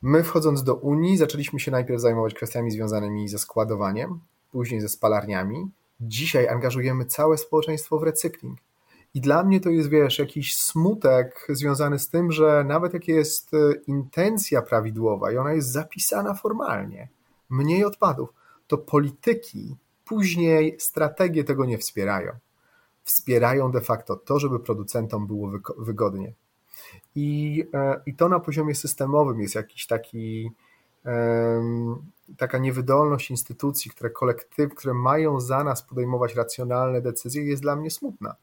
[0.01, 4.19] My wchodząc do Unii zaczęliśmy się najpierw zajmować kwestiami związanymi ze składowaniem,
[4.51, 5.71] później ze spalarniami.
[6.01, 8.59] Dzisiaj angażujemy całe społeczeństwo w recykling.
[9.13, 13.53] I dla mnie to jest, wiesz, jakiś smutek związany z tym, że nawet jak jest
[13.53, 13.57] e,
[13.87, 17.07] intencja prawidłowa i ona jest zapisana formalnie,
[17.49, 18.29] mniej odpadów,
[18.67, 22.31] to polityki później strategie tego nie wspierają.
[23.03, 26.33] Wspierają de facto to, żeby producentom było wygodnie.
[27.15, 30.51] I, e, i to na poziomie systemowym jest jakiś taki
[32.37, 37.91] taka niewydolność instytucji, które kolektyw, które mają za nas podejmować racjonalne decyzje, jest dla mnie
[37.91, 38.35] smutna.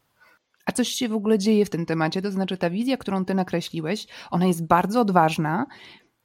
[0.67, 2.23] A coś się w ogóle dzieje w tym temacie?
[2.23, 5.67] To znaczy, ta wizja, którą ty nakreśliłeś, ona jest bardzo odważna,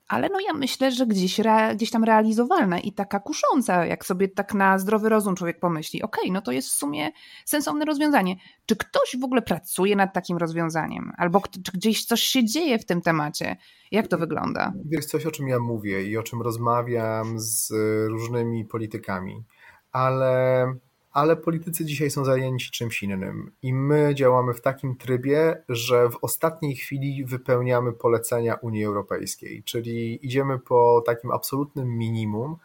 [0.09, 4.27] ale no ja myślę, że gdzieś, re, gdzieś tam realizowalna i taka kusząca, jak sobie
[4.27, 7.11] tak na zdrowy rozum człowiek pomyśli, okej, okay, no to jest w sumie
[7.45, 8.35] sensowne rozwiązanie.
[8.65, 11.11] Czy ktoś w ogóle pracuje nad takim rozwiązaniem?
[11.17, 13.57] Albo czy gdzieś coś się dzieje w tym temacie?
[13.91, 14.73] Jak to wygląda?
[14.85, 17.71] Wiesz, coś o czym ja mówię i o czym rozmawiam z
[18.07, 19.43] różnymi politykami,
[19.91, 20.65] ale
[21.11, 23.51] ale politycy dzisiaj są zajęci czymś innym.
[23.61, 30.25] I my działamy w takim trybie, że w ostatniej chwili wypełniamy polecenia Unii Europejskiej, czyli
[30.25, 32.57] idziemy po takim absolutnym minimum,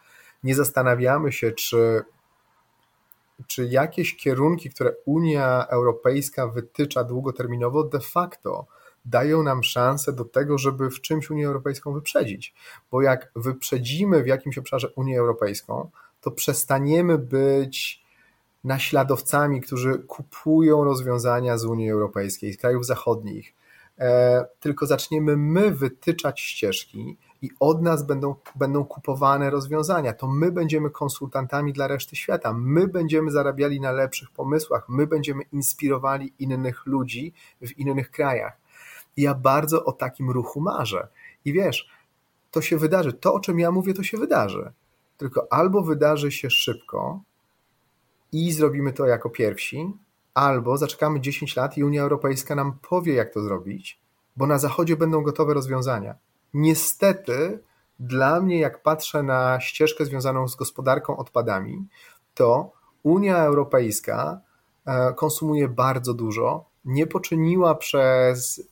[0.43, 2.01] nie zastanawiamy się, czy,
[3.47, 8.65] czy jakieś kierunki, które Unia Europejska wytycza długoterminowo, de facto
[9.05, 12.53] dają nam szansę do tego, żeby w czymś Unię Europejską wyprzedzić.
[12.91, 15.89] Bo jak wyprzedzimy w jakimś obszarze Unię Europejską,
[16.21, 18.04] to przestaniemy być
[18.65, 23.53] naśladowcami, którzy kupują rozwiązania z Unii Europejskiej, z krajów zachodnich,
[23.99, 30.13] e, tylko zaczniemy my wytyczać ścieżki i od nas będą, będą kupowane rozwiązania.
[30.13, 35.43] To my będziemy konsultantami dla reszty świata, my będziemy zarabiali na lepszych pomysłach, my będziemy
[35.51, 38.57] inspirowali innych ludzi w innych krajach.
[39.17, 41.07] I ja bardzo o takim ruchu marzę.
[41.45, 41.89] I wiesz,
[42.51, 43.13] to się wydarzy.
[43.13, 44.71] To, o czym ja mówię, to się wydarzy.
[45.17, 47.19] Tylko albo wydarzy się szybko,
[48.35, 49.93] i zrobimy to jako pierwsi,
[50.33, 53.99] albo zaczekamy 10 lat i Unia Europejska nam powie, jak to zrobić,
[54.37, 56.15] bo na Zachodzie będą gotowe rozwiązania.
[56.53, 57.59] Niestety,
[57.99, 61.87] dla mnie, jak patrzę na ścieżkę związaną z gospodarką odpadami,
[62.33, 62.71] to
[63.03, 64.41] Unia Europejska
[64.85, 68.69] e, konsumuje bardzo dużo, nie poczyniła przez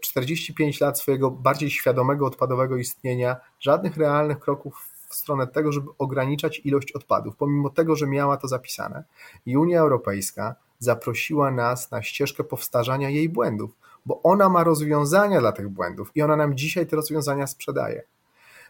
[0.00, 5.88] 45 e, lat swojego bardziej świadomego odpadowego istnienia żadnych realnych kroków w stronę tego, żeby
[5.98, 9.04] ograniczać ilość odpadów, pomimo tego, że miała to zapisane.
[9.46, 15.52] I Unia Europejska zaprosiła nas na ścieżkę powtarzania jej błędów, bo ona ma rozwiązania dla
[15.52, 18.02] tych błędów i ona nam dzisiaj te rozwiązania sprzedaje.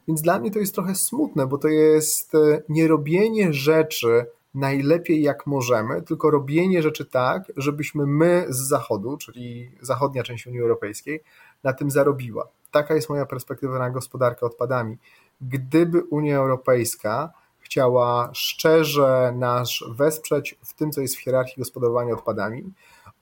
[0.09, 5.22] Więc dla mnie to jest trochę smutne, bo to jest e, nie robienie rzeczy najlepiej
[5.22, 11.22] jak możemy, tylko robienie rzeczy tak, żebyśmy my z Zachodu, czyli zachodnia część Unii Europejskiej,
[11.64, 12.48] na tym zarobiła.
[12.70, 14.96] Taka jest moja perspektywa na gospodarkę odpadami
[15.42, 22.72] gdyby Unia Europejska chciała szczerze nas wesprzeć w tym, co jest w hierarchii gospodarowania odpadami,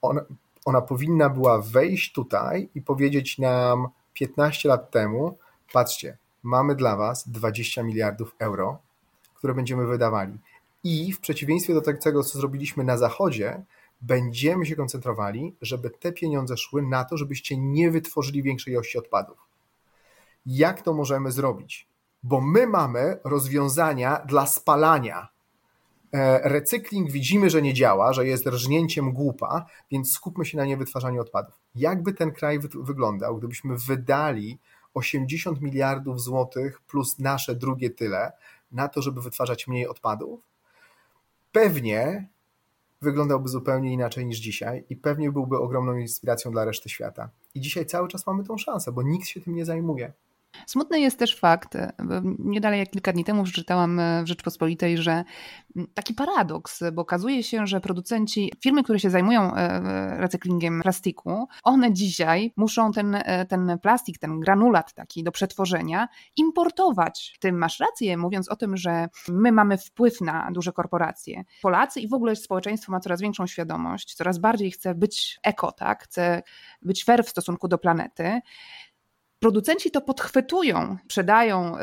[0.03, 0.21] ona,
[0.65, 5.39] ona powinna była wejść tutaj i powiedzieć nam 15 lat temu:
[5.73, 8.79] patrzcie, mamy dla Was 20 miliardów euro,
[9.35, 10.39] które będziemy wydawali.
[10.85, 13.63] I w przeciwieństwie do tego, co zrobiliśmy na Zachodzie,
[14.01, 19.39] będziemy się koncentrowali, żeby te pieniądze szły na to, żebyście nie wytworzyli większej ilości odpadów.
[20.47, 21.90] Jak to możemy zrobić?
[22.23, 25.29] Bo my mamy rozwiązania dla spalania.
[26.13, 31.21] E, recykling widzimy, że nie działa, że jest rżnięciem głupa, więc skupmy się na niewytwarzaniu
[31.21, 31.55] odpadów.
[31.75, 34.59] Jakby ten kraj wyglądał, gdybyśmy wydali
[34.95, 38.33] 80 miliardów złotych plus nasze drugie tyle
[38.73, 40.41] na to, żeby wytwarzać mniej odpadów?
[41.53, 42.29] Pewnie
[43.03, 47.31] wyglądałby zupełnie inaczej niż dzisiaj i pewnie byłby ogromną inspiracją dla reszty świata.
[47.55, 50.13] I dzisiaj cały czas mamy tą szansę, bo nikt się tym nie zajmuje.
[50.67, 51.93] Smutny jest też fakt, e,
[52.39, 55.25] nie dalej jak kilka dni temu przeczytałam e, w Rzeczpospolitej, że
[55.95, 61.93] taki paradoks, bo okazuje się, że producenci, firmy, które się zajmują e, recyklingiem plastiku, one
[61.93, 63.17] dzisiaj muszą ten,
[63.49, 67.37] ten plastik, ten granulat taki do przetworzenia importować.
[67.41, 71.45] Ty masz rację, mówiąc o tym, że my mamy wpływ na duże korporacje.
[71.63, 76.05] Polacy i w ogóle społeczeństwo ma coraz większą świadomość, coraz bardziej chce być eko, tak?
[76.05, 76.43] chce
[76.83, 78.41] być fair w stosunku do planety.
[79.41, 81.81] Producenci to podchwytują, sprzedają, y,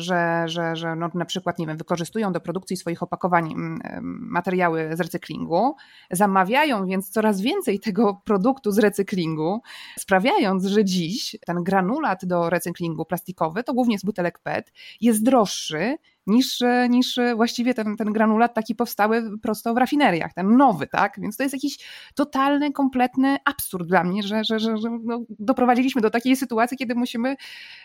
[0.00, 4.00] że, że, że no na przykład, nie wiem, wykorzystują do produkcji swoich opakowań mm, y,
[4.30, 5.76] materiały z recyklingu,
[6.10, 9.60] zamawiają więc coraz więcej tego produktu z recyklingu,
[9.98, 15.96] sprawiając, że dziś ten granulat do recyklingu plastikowy, to głównie z butelek PET, jest droższy
[16.28, 21.20] niż, niż właściwie ten, ten granulat taki powstały prosto w rafineriach, ten nowy, tak?
[21.20, 21.78] Więc to jest jakiś
[22.14, 26.94] totalny, kompletny absurd dla mnie, że, że, że, że no, doprowadziliśmy do takiej sytuacji, kiedy
[26.94, 27.36] musimy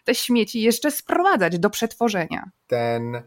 [0.03, 2.49] te śmieci jeszcze sprowadzać do przetworzenia.
[2.67, 3.23] Ten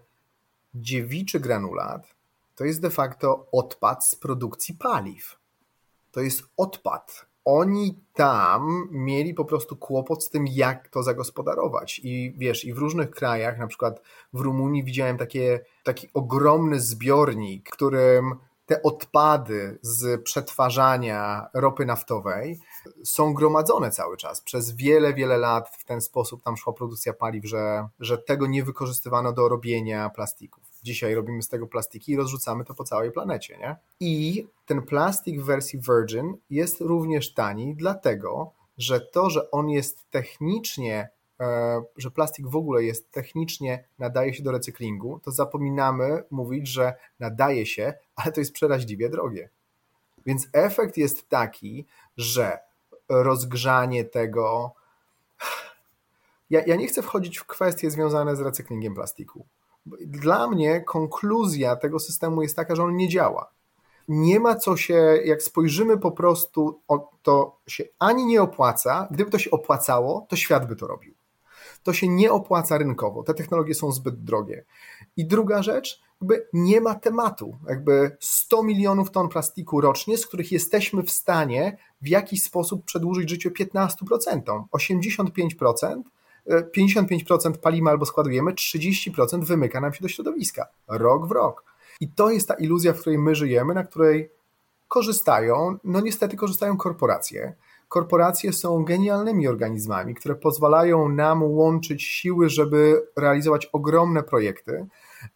[0.75, 2.17] dziewiczy granulat
[2.55, 5.39] to jest de facto odpad z produkcji paliw.
[6.11, 12.01] To jest odpad oni tam mieli po prostu kłopot z tym, jak to zagospodarować.
[12.05, 17.71] I wiesz, i w różnych krajach, na przykład w Rumunii widziałem takie, taki ogromny zbiornik,
[17.71, 18.35] którym
[18.67, 22.61] te odpady z przetwarzania ropy naftowej
[23.05, 24.41] są gromadzone cały czas.
[24.41, 28.65] Przez wiele, wiele lat w ten sposób tam szła produkcja paliw, że, że tego nie
[28.65, 30.66] wykorzystywano do robienia plastików.
[30.87, 33.59] Dzisiaj robimy z tego plastiki i rozrzucamy to po całej planecie.
[33.59, 33.77] Nie?
[34.01, 40.11] I ten plastik w wersji Virgin jest również tani, dlatego że to, że on jest
[40.11, 41.09] technicznie
[41.41, 46.95] e, że plastik w ogóle jest technicznie, nadaje się do recyklingu, to zapominamy mówić, że
[47.21, 49.51] nadaje się, ale to jest przeraźliwie drogie.
[50.27, 52.59] Więc efekt jest taki, że
[53.09, 54.75] rozgrzanie tego.
[56.51, 59.47] Ja, ja nie chcę wchodzić w kwestie związane z recyklingiem plastiku.
[60.07, 63.51] Dla mnie konkluzja tego systemu jest taka, że on nie działa.
[64.09, 66.81] Nie ma co się, jak spojrzymy po prostu,
[67.23, 69.09] to się ani nie opłaca.
[69.11, 71.15] Gdyby to się opłacało, to świat by to robił.
[71.83, 73.23] To się nie opłaca rynkowo.
[73.23, 74.65] Te technologie są zbyt drogie.
[75.17, 77.57] I druga rzecz, jakby nie ma tematu.
[77.69, 83.31] Jakby 100 milionów ton plastiku rocznie, z których jesteśmy w stanie w jakiś sposób przedłużyć
[83.31, 84.65] życie 15%.
[84.73, 86.03] 85%,
[86.49, 90.67] 55% palimy albo składujemy, 30% wymyka nam się do środowiska.
[90.89, 91.65] Rok w rok.
[92.01, 94.31] I to jest ta iluzja, w której my żyjemy, na której
[94.89, 97.55] korzystają, no niestety korzystają korporacje.
[97.89, 104.87] Korporacje są genialnymi organizmami, które pozwalają nam łączyć siły, żeby realizować ogromne projekty,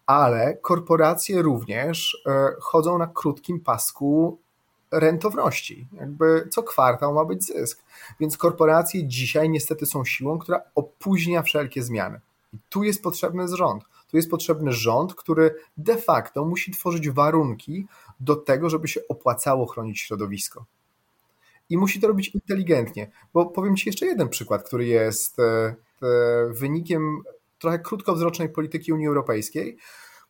[0.06, 4.40] ale korporacje również e, chodzą na krótkim pasku
[4.90, 5.86] rentowności.
[5.92, 7.82] Jakby co kwartał ma być zysk.
[8.20, 12.20] Więc korporacje dzisiaj niestety są siłą, która opóźnia wszelkie zmiany.
[12.52, 13.84] I tu jest potrzebny rząd.
[14.10, 17.86] Tu jest potrzebny rząd, który de facto musi tworzyć warunki
[18.20, 20.64] do tego, żeby się opłacało chronić środowisko.
[21.70, 23.10] I musi to robić inteligentnie.
[23.34, 25.74] Bo powiem Ci jeszcze jeden przykład, który jest e, e,
[26.48, 27.22] wynikiem
[27.58, 29.76] trochę krótkowzrocznej polityki Unii Europejskiej,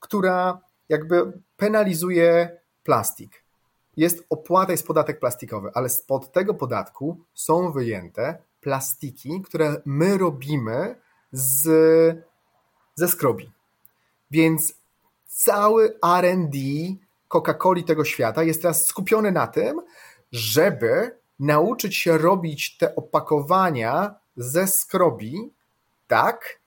[0.00, 3.44] która jakby penalizuje plastik
[3.96, 10.96] jest opłata, jest podatek plastikowy, ale spod tego podatku są wyjęte plastiki, które my robimy
[11.33, 11.68] z,
[12.94, 13.50] ze skrobi.
[14.31, 14.74] Więc
[15.26, 16.57] cały RD
[17.29, 19.81] Coca-Coli tego świata jest teraz skupiony na tym,
[20.33, 25.53] żeby nauczyć się robić te opakowania ze skrobi
[26.09, 26.61] tak,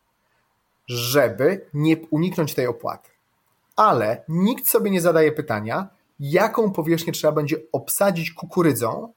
[0.87, 3.09] żeby nie uniknąć tej opłaty.
[3.75, 5.87] Ale nikt sobie nie zadaje pytania,
[6.31, 9.13] jaką powierzchnię trzeba będzie obsadzić kukurydzą,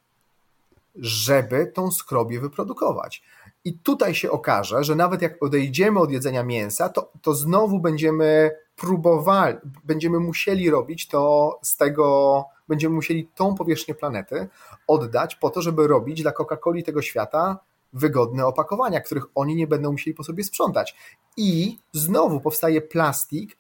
[0.95, 3.23] żeby tą skrobię wyprodukować.
[3.65, 8.51] I tutaj się okaże, że nawet jak odejdziemy od jedzenia mięsa, to, to znowu będziemy
[8.77, 14.49] próbowali, będziemy musieli robić to z tego, będziemy musieli tą powierzchnię planety
[14.87, 17.59] oddać po to, żeby robić dla Coca-Coli tego świata
[17.93, 20.97] wygodne opakowania, których oni nie będą musieli po sobie sprzątać.
[21.37, 23.57] I znowu powstaje plastik,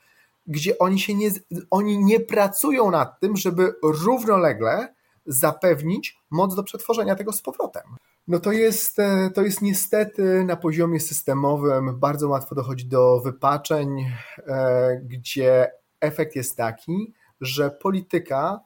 [0.47, 1.30] gdzie oni się nie,
[1.70, 4.94] oni nie pracują nad tym, żeby równolegle
[5.26, 7.82] zapewnić moc do przetworzenia tego z powrotem.
[8.28, 14.07] No to jest, e, to jest niestety na poziomie systemowym bardzo łatwo dochodzi do wypaczeń,
[14.47, 15.70] e, gdzie
[16.01, 18.61] efekt jest taki, że polityka,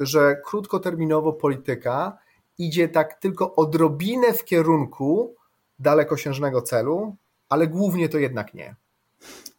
[0.00, 2.18] że krótkoterminowo polityka
[2.58, 5.34] idzie tak tylko odrobinę w kierunku
[5.78, 7.16] dalekosiężnego celu,
[7.48, 8.76] ale głównie to jednak nie.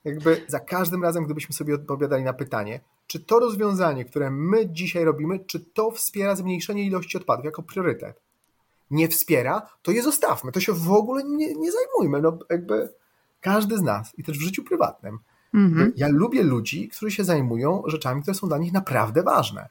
[0.03, 5.03] Jakby za każdym razem, gdybyśmy sobie odpowiadali na pytanie, czy to rozwiązanie, które my dzisiaj
[5.03, 8.21] robimy, czy to wspiera zmniejszenie ilości odpadów jako priorytet?
[8.91, 12.21] Nie wspiera, to je zostawmy, to się w ogóle nie, nie zajmujmy.
[12.21, 12.93] No jakby
[13.41, 15.19] każdy z nas i też w życiu prywatnym.
[15.53, 15.93] Mhm.
[15.95, 19.69] Ja lubię ludzi, którzy się zajmują rzeczami, które są dla nich naprawdę ważne.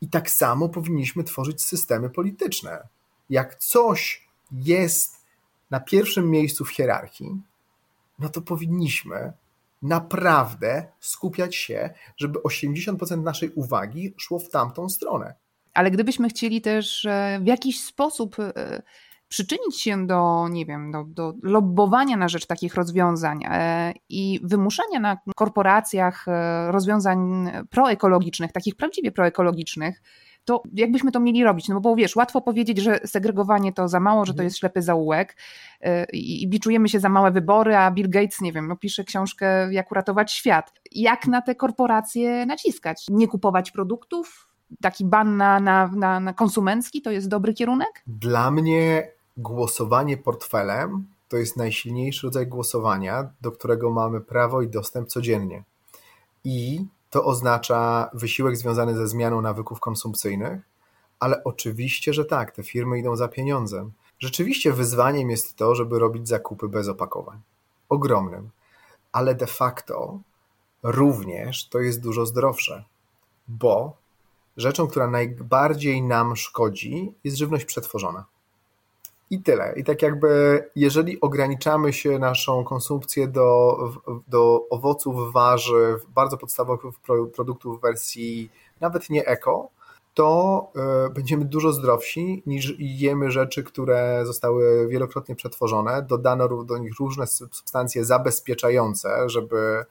[0.00, 2.88] I tak samo powinniśmy tworzyć systemy polityczne.
[3.30, 5.16] Jak coś jest
[5.70, 7.42] na pierwszym miejscu w hierarchii,
[8.20, 9.32] no to powinniśmy
[9.82, 15.34] naprawdę skupiać się, żeby 80% naszej uwagi szło w tamtą stronę.
[15.74, 18.82] Ale gdybyśmy chcieli też e, w jakiś sposób e,
[19.28, 25.00] przyczynić się do, nie wiem, do, do lobbowania na rzecz takich rozwiązań e, i wymuszania
[25.00, 26.26] na korporacjach
[26.68, 30.02] rozwiązań proekologicznych, takich prawdziwie proekologicznych,
[30.50, 31.68] to jakbyśmy to mieli robić?
[31.68, 34.44] No bo wiesz, łatwo powiedzieć, że segregowanie to za mało, że to mhm.
[34.44, 35.36] jest ślepy zaułek
[35.86, 39.72] y, i biczujemy się za małe wybory, a Bill Gates, nie wiem, no pisze książkę
[39.72, 40.72] Jak uratować świat.
[40.92, 43.06] Jak na te korporacje naciskać?
[43.10, 44.48] Nie kupować produktów?
[44.80, 48.02] Taki ban na, na, na, na konsumencki to jest dobry kierunek?
[48.06, 55.08] Dla mnie głosowanie portfelem to jest najsilniejszy rodzaj głosowania, do którego mamy prawo i dostęp
[55.08, 55.64] codziennie.
[56.44, 60.60] I to oznacza wysiłek związany ze zmianą nawyków konsumpcyjnych,
[61.20, 63.92] ale oczywiście, że tak, te firmy idą za pieniądzem.
[64.18, 67.40] Rzeczywiście wyzwaniem jest to, żeby robić zakupy bez opakowań.
[67.88, 68.50] Ogromnym.
[69.12, 70.18] Ale de facto
[70.82, 72.84] również to jest dużo zdrowsze,
[73.48, 73.96] bo
[74.56, 78.24] rzeczą, która najbardziej nam szkodzi, jest żywność przetworzona.
[79.30, 79.74] I tyle.
[79.76, 83.78] I tak jakby, jeżeli ograniczamy się naszą konsumpcję do,
[84.28, 86.94] do owoców, warzyw, bardzo podstawowych
[87.34, 88.50] produktów w wersji
[88.80, 89.70] nawet nie eko,
[90.14, 90.72] to
[91.06, 96.02] y, będziemy dużo zdrowsi niż jemy rzeczy, które zostały wielokrotnie przetworzone.
[96.02, 99.84] Dodano do nich różne substancje zabezpieczające, żeby,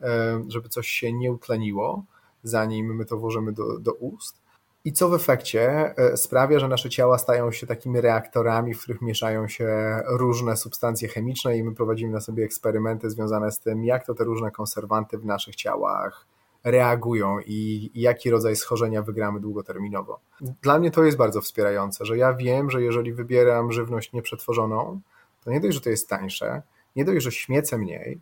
[0.00, 0.06] y,
[0.48, 2.04] żeby coś się nie utleniło,
[2.44, 4.36] zanim my to włożymy do, do ust.
[4.84, 9.02] I co w efekcie e, sprawia, że nasze ciała stają się takimi reaktorami, w których
[9.02, 14.06] mieszają się różne substancje chemiczne, i my prowadzimy na sobie eksperymenty związane z tym, jak
[14.06, 16.26] to te różne konserwanty w naszych ciałach
[16.64, 20.20] reagują i, jaki rodzaj schorzenia wygramy długoterminowo.
[20.62, 25.00] Dla mnie to jest bardzo wspierające, że ja wiem, że jeżeli wybieram żywność nieprzetworzoną,
[25.44, 26.62] to nie dość, że to jest tańsze,
[26.96, 28.20] nie dość, że śmiecę mniej,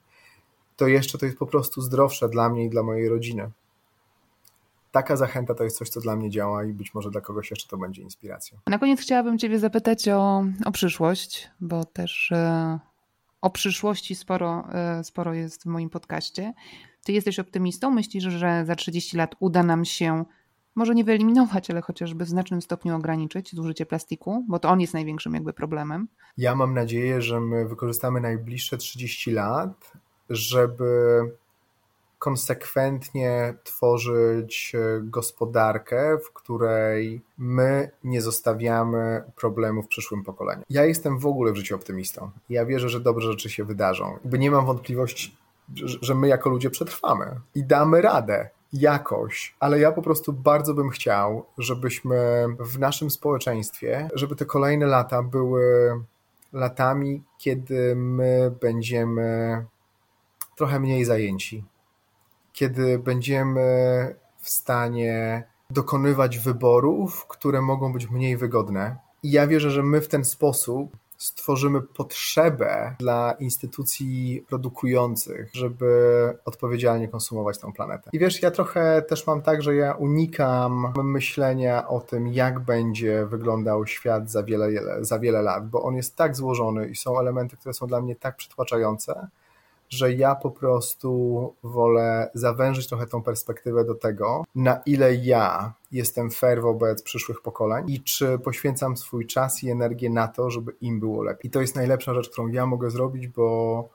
[0.77, 3.51] to jeszcze to jest po prostu zdrowsze dla mnie i dla mojej rodziny
[4.91, 7.69] taka zachęta to jest coś, co dla mnie działa i być może dla kogoś jeszcze
[7.69, 8.59] to będzie inspiracją.
[8.67, 12.79] Na koniec chciałabym Ciebie zapytać o, o przyszłość, bo też e,
[13.41, 16.53] o przyszłości sporo, e, sporo jest w moim podcaście.
[17.05, 17.91] Ty jesteś optymistą?
[17.91, 20.25] Myślisz, że za 30 lat uda nam się
[20.75, 24.95] może nie wyeliminować, ale chociażby w znacznym stopniu ograniczyć zużycie plastiku, bo to on jest
[24.95, 26.09] największym jakby problemem.
[26.37, 29.93] Ja mam nadzieję, że my wykorzystamy najbliższe 30 lat,
[30.31, 31.21] żeby
[32.19, 40.65] konsekwentnie tworzyć e, gospodarkę, w której my nie zostawiamy problemów przyszłym pokoleniom.
[40.71, 42.31] Ja jestem w ogóle w życiu optymistą.
[42.49, 44.19] Ja wierzę, że dobre rzeczy się wydarzą.
[44.25, 45.37] Bo nie mam wątpliwości,
[46.03, 50.91] że my jako ludzie przetrwamy i damy radę jakoś, ale ja po prostu bardzo bym
[50.91, 55.65] chciał, żebyśmy w naszym społeczeństwie, żeby te kolejne lata były
[56.53, 59.65] latami, kiedy my będziemy
[60.57, 61.65] trochę mniej zajęci,
[62.53, 68.97] kiedy będziemy w stanie dokonywać wyborów, które mogą być mniej wygodne.
[69.23, 77.09] I ja wierzę, że my w ten sposób stworzymy potrzebę dla instytucji produkujących, żeby odpowiedzialnie
[77.09, 78.11] konsumować tą planetę.
[78.13, 83.27] I wiesz, ja trochę też mam tak, że ja unikam myślenia o tym, jak będzie
[83.27, 84.71] wyglądał świat za wiele,
[85.01, 88.17] za wiele lat, bo on jest tak złożony i są elementy, które są dla mnie
[88.17, 89.29] tak przytłaczające,
[89.89, 96.31] że ja po prostu wolę zawężyć trochę tą perspektywę do tego, na ile ja jestem
[96.31, 101.01] fair wobec przyszłych pokoleń i czy poświęcam swój czas i energię na to, żeby im
[101.01, 101.47] było lepiej.
[101.47, 103.89] I to jest najlepsza rzecz, którą ja mogę zrobić, bo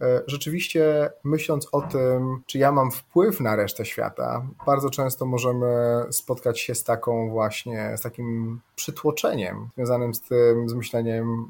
[0.00, 6.02] e, rzeczywiście myśląc o tym, czy ja mam wpływ na resztę świata, bardzo często możemy
[6.10, 11.46] spotkać się z taką właśnie, z takim przytłoczeniem związanym z tym, z myśleniem,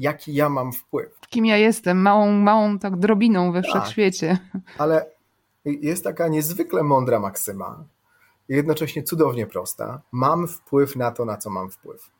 [0.00, 1.20] jaki ja mam wpływ.
[1.28, 4.38] Kim ja jestem, małą, małą tak drobiną we tak, wszechświecie.
[4.78, 5.06] Ale
[5.64, 7.84] Jest taka niezwykle mądra maksyma,
[8.48, 10.02] jednocześnie cudownie prosta.
[10.12, 12.10] Mam wpływ na to, na co mam wpływ.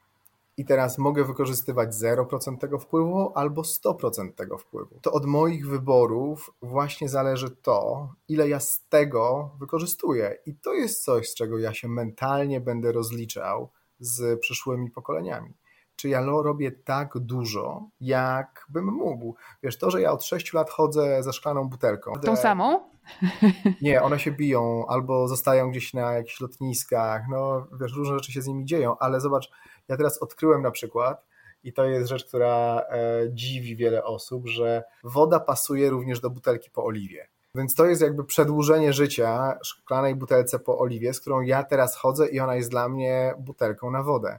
[0.56, 4.98] I teraz mogę wykorzystywać 0% tego wpływu albo 100% tego wpływu.
[5.02, 10.38] To od moich wyborów właśnie zależy to, ile ja z tego wykorzystuję.
[10.46, 13.68] I to jest coś, z czego ja się mentalnie będę rozliczał
[14.00, 15.54] z przyszłymi pokoleniami
[16.00, 19.34] czy ja robię tak dużo, jak bym mógł.
[19.62, 22.12] Wiesz, to, że ja od 6 lat chodzę ze szklaną butelką.
[22.12, 22.90] Tą samą?
[23.82, 27.22] Nie, one się biją albo zostają gdzieś na jakichś lotniskach.
[27.30, 29.50] No, wiesz, różne rzeczy się z nimi dzieją, ale zobacz,
[29.88, 31.26] ja teraz odkryłem na przykład,
[31.64, 36.70] i to jest rzecz, która e, dziwi wiele osób, że woda pasuje również do butelki
[36.70, 37.28] po oliwie.
[37.54, 42.28] Więc to jest jakby przedłużenie życia szklanej butelce po oliwie, z którą ja teraz chodzę
[42.28, 44.38] i ona jest dla mnie butelką na wodę.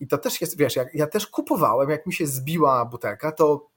[0.00, 3.68] I to też jest, wiesz, ja też kupowałem, jak mi się zbiła butelka, to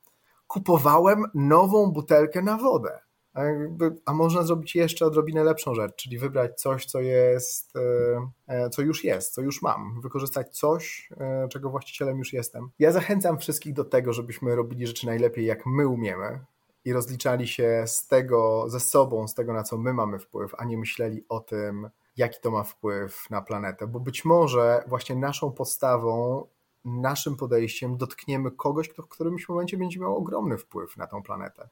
[0.48, 3.00] kupowałem nową butelkę na wodę.
[3.38, 8.30] A, jakby, a można zrobić jeszcze odrobinę lepszą rzecz, czyli wybrać coś, co jest, e,
[8.48, 12.70] e, co już jest, co już mam, wykorzystać coś, e, czego właścicielem już jestem.
[12.80, 16.40] Ja zachęcam wszystkich do tego, żebyśmy robili rzeczy najlepiej, jak my umiemy
[16.86, 20.66] i rozliczali się z tego, ze sobą, z tego, na co my mamy wpływ, a
[20.66, 25.52] nie myśleli o tym, jaki to ma wpływ na planetę, bo być może właśnie naszą
[25.52, 26.46] podstawą,
[26.86, 31.70] naszym podejściem dotkniemy kogoś, kto w którymś momencie będzie miał ogromny wpływ na tą planetę.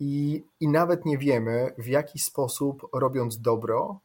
[0.00, 4.00] I, I nawet nie wiemy, w jaki sposób, robiąc dobro,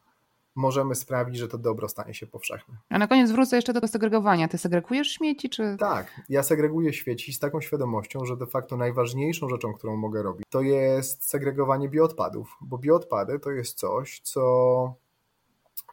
[0.54, 2.74] możemy sprawić, że to dobro stanie się powszechne.
[2.88, 4.48] A na koniec wrócę jeszcze do tego segregowania.
[4.48, 5.76] Ty segregujesz śmieci, czy...
[5.78, 10.46] Tak, ja segreguję śmieci z taką świadomością, że de facto najważniejszą rzeczą, którą mogę robić,
[10.50, 15.03] to jest segregowanie bioodpadów, bo bioodpady to jest coś, co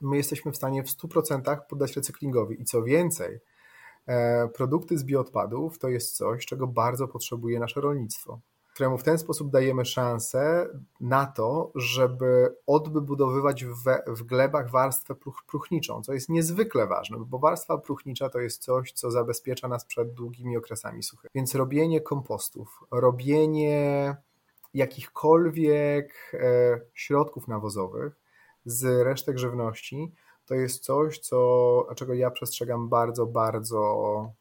[0.01, 2.61] my jesteśmy w stanie w 100% poddać recyklingowi.
[2.61, 3.39] I co więcej,
[4.07, 8.39] e, produkty z bioodpadów to jest coś, czego bardzo potrzebuje nasze rolnictwo,
[8.73, 10.67] któremu w ten sposób dajemy szansę
[11.01, 17.39] na to, żeby odbudowywać w, w glebach warstwę pruch, próchniczą, co jest niezwykle ważne, bo
[17.39, 21.29] warstwa próchnicza to jest coś, co zabezpiecza nas przed długimi okresami suchymi.
[21.35, 24.15] Więc robienie kompostów, robienie
[24.73, 28.20] jakichkolwiek e, środków nawozowych
[28.65, 30.13] z resztek żywności,
[30.45, 34.33] to jest coś, co, czego ja przestrzegam bardzo, bardzo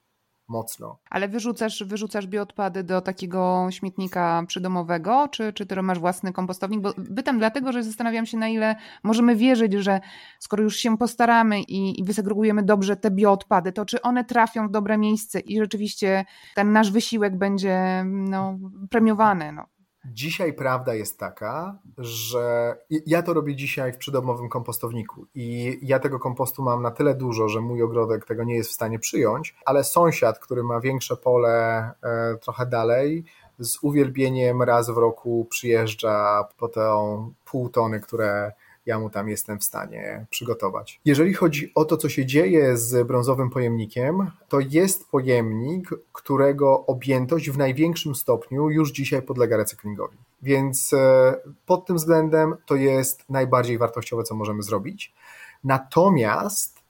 [0.51, 0.99] mocno.
[1.11, 6.81] Ale wyrzucasz, wyrzucasz bioodpady do takiego śmietnika przydomowego, czy, czy ty masz własny kompostownik?
[6.81, 10.01] Bo pytam dlatego, że zastanawiam się, na ile możemy wierzyć, że
[10.39, 14.71] skoro już się postaramy i, i wysegregujemy dobrze te bioodpady, to czy one trafią w
[14.71, 18.59] dobre miejsce i rzeczywiście ten nasz wysiłek będzie no,
[18.91, 19.53] premiowany.
[19.53, 19.80] No.
[20.05, 22.77] Dzisiaj prawda jest taka, że
[23.07, 27.49] ja to robię dzisiaj w przydomowym kompostowniku i ja tego kompostu mam na tyle dużo,
[27.49, 31.91] że mój ogrodek tego nie jest w stanie przyjąć, ale sąsiad, który ma większe pole
[32.03, 33.25] e, trochę dalej,
[33.59, 38.53] z uwielbieniem raz w roku przyjeżdża po tą pół tony, które
[38.87, 41.01] ja mu tam jestem w stanie przygotować.
[41.05, 47.51] Jeżeli chodzi o to, co się dzieje z brązowym pojemnikiem, to jest pojemnik, którego objętość
[47.51, 50.19] w największym stopniu już dzisiaj podlega recyklingowi.
[50.43, 51.35] Więc e,
[51.67, 55.15] pod tym względem to jest najbardziej wartościowe, co możemy zrobić.
[55.65, 56.81] Natomiast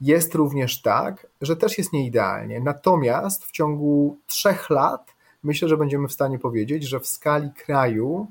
[0.00, 2.60] jest również tak, że też jest nieidealnie.
[2.60, 8.26] Natomiast w ciągu trzech lat myślę, że będziemy w stanie powiedzieć, że w skali kraju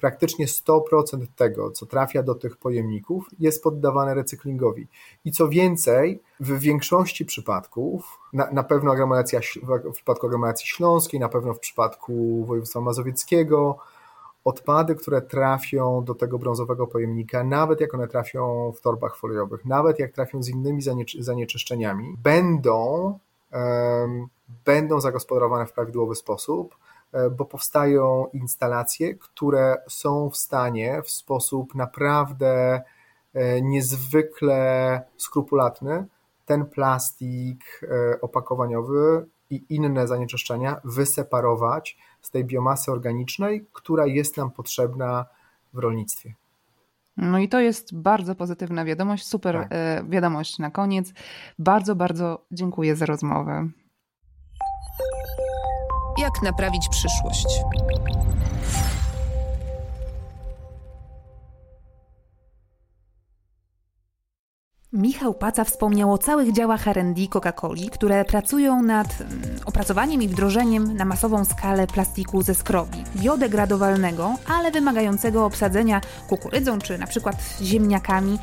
[0.00, 4.86] praktycznie 100% tego, co trafia do tych pojemników, jest poddawane recyklingowi.
[5.24, 9.40] I co więcej, w większości przypadków, na, na pewno aglomeracja,
[9.84, 13.78] w przypadku aglomeracji śląskiej, na pewno w przypadku województwa mazowieckiego,
[14.44, 19.98] odpady, które trafią do tego brązowego pojemnika, nawet jak one trafią w torbach foliowych, nawet
[19.98, 20.82] jak trafią z innymi
[21.18, 23.18] zanieczyszczeniami, będą,
[23.52, 24.26] um,
[24.64, 26.74] będą zagospodarowane w prawidłowy sposób
[27.30, 32.82] bo powstają instalacje, które są w stanie w sposób naprawdę
[33.34, 36.06] e, niezwykle skrupulatny
[36.46, 44.50] ten plastik e, opakowaniowy i inne zanieczyszczenia wyseparować z tej biomasy organicznej, która jest nam
[44.50, 45.26] potrzebna
[45.72, 46.34] w rolnictwie.
[47.16, 50.08] No i to jest bardzo pozytywna wiadomość, super tak.
[50.08, 51.12] wiadomość na koniec.
[51.58, 53.68] Bardzo, bardzo dziękuję za rozmowę.
[56.34, 57.46] Jak naprawić przyszłość?
[64.92, 70.96] Michał Paca wspomniał o całych działach R&D Coca-Coli, które pracują nad mm, opracowaniem i wdrożeniem
[70.96, 78.38] na masową skalę plastiku ze skrobi, biodegradowalnego, ale wymagającego obsadzenia kukurydzą czy na przykład ziemniakami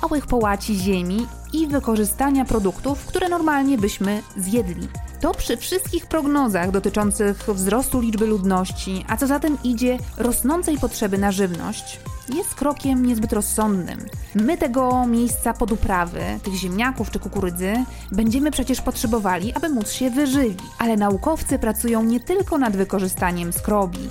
[0.00, 4.88] całych połaci ziemi i wykorzystania produktów, które normalnie byśmy zjedli.
[5.20, 11.18] To przy wszystkich prognozach dotyczących wzrostu liczby ludności, a co za tym idzie rosnącej potrzeby
[11.18, 12.00] na żywność,
[12.34, 13.98] jest krokiem niezbyt rozsądnym.
[14.34, 17.74] My tego miejsca pod uprawy, tych ziemniaków czy kukurydzy,
[18.12, 20.60] będziemy przecież potrzebowali, aby móc się wyżywić.
[20.78, 24.08] Ale naukowcy pracują nie tylko nad wykorzystaniem skrobi.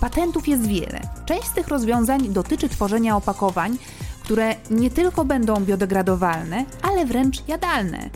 [0.00, 1.00] Patentów jest wiele.
[1.26, 3.78] Część z tych rozwiązań dotyczy tworzenia opakowań,
[4.22, 8.10] które nie tylko będą biodegradowalne, ale wręcz jadalne.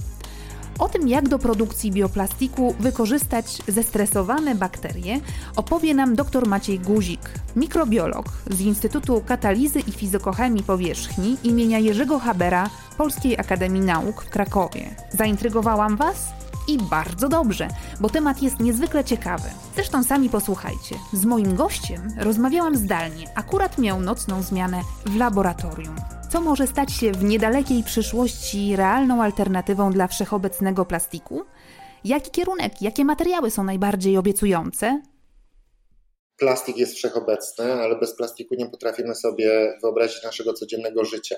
[0.79, 5.21] O tym, jak do produkcji bioplastiku wykorzystać zestresowane bakterie,
[5.57, 12.71] opowie nam dr Maciej Guzik, mikrobiolog z Instytutu Katalizy i Fizykochemii Powierzchni imienia Jerzego Habera
[12.97, 14.95] Polskiej Akademii Nauk w Krakowie.
[15.13, 16.46] Zaintrygowałam Was?
[16.69, 17.69] I bardzo dobrze,
[18.01, 19.49] bo temat jest niezwykle ciekawy.
[19.75, 20.97] Zresztą sami posłuchajcie.
[21.13, 25.97] Z moim gościem rozmawiałam zdalnie, akurat miał nocną zmianę w laboratorium
[26.29, 31.43] co może stać się w niedalekiej przyszłości realną alternatywą dla wszechobecnego plastiku?
[32.05, 35.03] Jaki kierunek, jakie materiały są najbardziej obiecujące?
[36.39, 41.37] Plastik jest wszechobecny, ale bez plastiku nie potrafimy sobie wyobrazić naszego codziennego życia.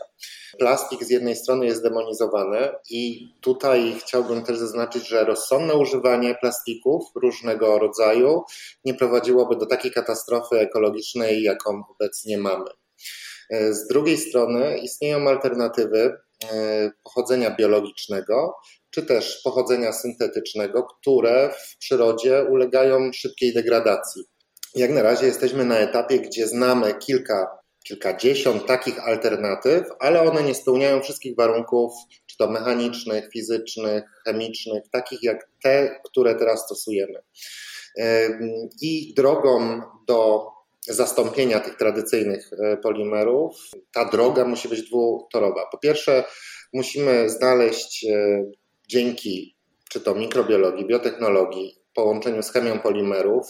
[0.58, 7.04] Plastik z jednej strony jest demonizowany, i tutaj chciałbym też zaznaczyć, że rozsądne używanie plastików
[7.14, 8.42] różnego rodzaju
[8.84, 12.70] nie prowadziłoby do takiej katastrofy ekologicznej, jaką obecnie mamy.
[13.50, 16.16] Z drugiej strony istnieją alternatywy
[16.52, 18.54] e, pochodzenia biologicznego,
[18.90, 24.24] czy też pochodzenia syntetycznego, które w przyrodzie ulegają szybkiej degradacji.
[24.74, 30.54] Jak na razie jesteśmy na etapie, gdzie znamy kilka, kilkadziesiąt takich alternatyw, ale one nie
[30.54, 31.92] spełniają wszystkich warunków,
[32.26, 37.22] czy to mechanicznych, fizycznych, chemicznych, takich jak te, które teraz stosujemy.
[38.82, 40.46] I drogą do
[40.80, 43.56] zastąpienia tych tradycyjnych e, polimerów,
[43.92, 45.66] ta droga musi być dwutorowa.
[45.72, 46.24] Po pierwsze,
[46.72, 48.44] musimy znaleźć e,
[48.88, 49.56] dzięki
[49.90, 53.46] czy to mikrobiologii, biotechnologii, połączeniu z chemią polimerów,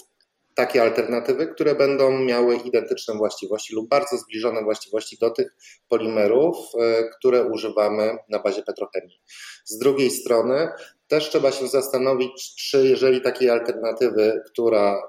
[0.59, 5.57] takie alternatywy, które będą miały identyczne właściwości lub bardzo zbliżone właściwości do tych
[5.89, 9.21] polimerów, e, które używamy na bazie petrochemii.
[9.65, 10.69] Z drugiej strony
[11.09, 15.03] też trzeba się zastanowić, czy jeżeli takiej alternatywy, która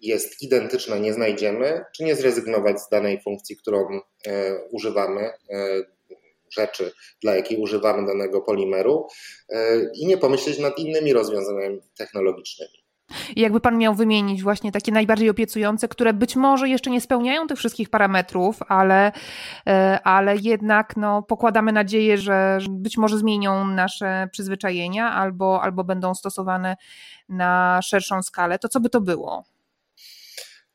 [0.00, 5.20] jest identyczna, nie znajdziemy, czy nie zrezygnować z danej funkcji, którą e, używamy,
[5.50, 5.82] e,
[6.50, 9.06] rzeczy, dla jakiej używamy danego polimeru
[9.94, 12.83] i nie pomyśleć nad innymi rozwiązaniami technologicznymi.
[13.36, 17.46] I jakby Pan miał wymienić właśnie takie najbardziej obiecujące, które być może jeszcze nie spełniają
[17.46, 19.12] tych wszystkich parametrów, ale,
[20.04, 26.76] ale jednak no, pokładamy nadzieję, że być może zmienią nasze przyzwyczajenia albo, albo będą stosowane
[27.28, 29.44] na szerszą skalę, to co by to było?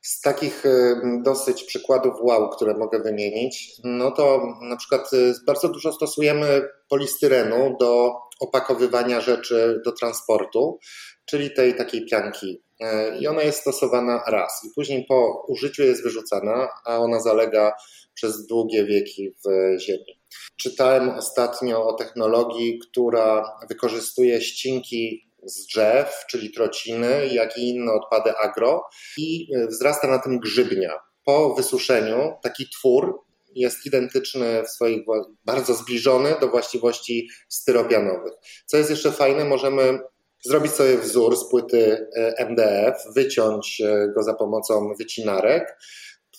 [0.02, 5.70] Z takich y, dosyć przykładów wow, które mogę wymienić, no to na przykład y, bardzo
[5.70, 10.80] dużo stosujemy polistyrenu do opakowywania rzeczy do transportu,
[11.30, 12.64] czyli tej takiej pianki.
[12.82, 12.86] Y,
[13.20, 17.74] I ona jest stosowana raz i później po użyciu jest wyrzucana, a ona zalega
[18.14, 20.22] przez długie wieki w ziemi.
[20.58, 28.38] Czytałem ostatnio o technologii, która wykorzystuje ścinki z drzew, czyli trociny, jak i inne odpady
[28.38, 28.84] agro
[29.18, 30.94] i e, wzrasta na tym grzybnia.
[31.26, 33.22] Po wysuszeniu taki twór
[33.56, 35.02] jest identyczny w swoich,
[35.46, 38.34] bardzo zbliżony do właściwości styropianowych.
[38.66, 40.00] Co jest jeszcze fajne, możemy
[40.46, 45.78] zrobić sobie wzór z płyty e, MDF, wyciąć e, go za pomocą wycinarek,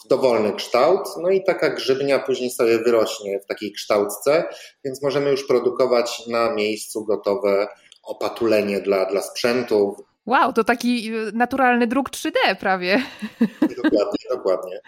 [0.04, 4.44] w dowolny kształt, no i taka grzybnia później sobie wyrośnie w takiej kształtce,
[4.84, 7.68] więc możemy już produkować na miejscu gotowe
[8.02, 9.96] opatulenie dla, dla sprzętu.
[10.26, 13.02] Wow, to taki y, naturalny druk 3D prawie.
[13.82, 14.80] Dokładnie, dokładnie.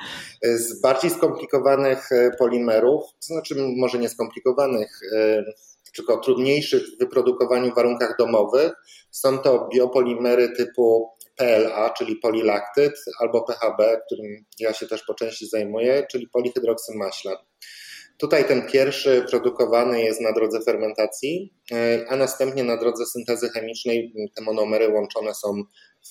[0.42, 5.44] Z bardziej skomplikowanych e, polimerów, to znaczy może nie skomplikowanych, e,
[5.96, 8.72] tylko trudniejszych w wyprodukowaniu warunkach domowych,
[9.10, 15.46] są to biopolimery typu PLA, czyli polilaktyd, albo PHB, którym ja się też po części
[15.48, 17.36] zajmuję, czyli polihydroksymaślan.
[18.18, 24.12] Tutaj ten pierwszy produkowany jest na drodze fermentacji, e, a następnie na drodze syntezy chemicznej
[24.36, 25.62] te monomery łączone są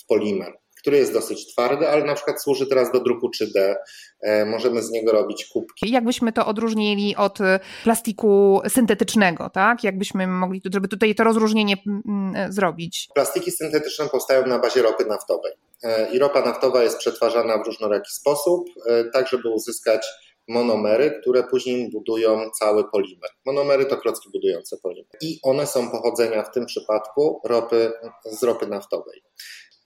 [0.02, 3.76] w polimer, który jest dosyć twardy, ale na przykład służy teraz do druku 3D.
[4.22, 5.92] E, możemy z niego robić kubki.
[5.92, 9.84] Jakbyśmy to odróżnili od e, plastiku syntetycznego, tak?
[9.84, 11.76] Jakbyśmy mogli, żeby tutaj to rozróżnienie
[12.50, 13.08] zrobić?
[13.16, 15.52] Plastiki syntetyczne powstają na bazie ropy naftowej.
[16.14, 18.70] I ropa naftowa jest przetwarzana w różnoraki sposób,
[19.14, 20.08] tak żeby uzyskać
[20.48, 23.30] monomery, które później budują cały polimer.
[23.46, 25.18] Monomery to klocki budujące polimer.
[25.22, 27.92] I one są pochodzenia w tym przypadku ropy,
[28.26, 29.22] z ropy naftowej.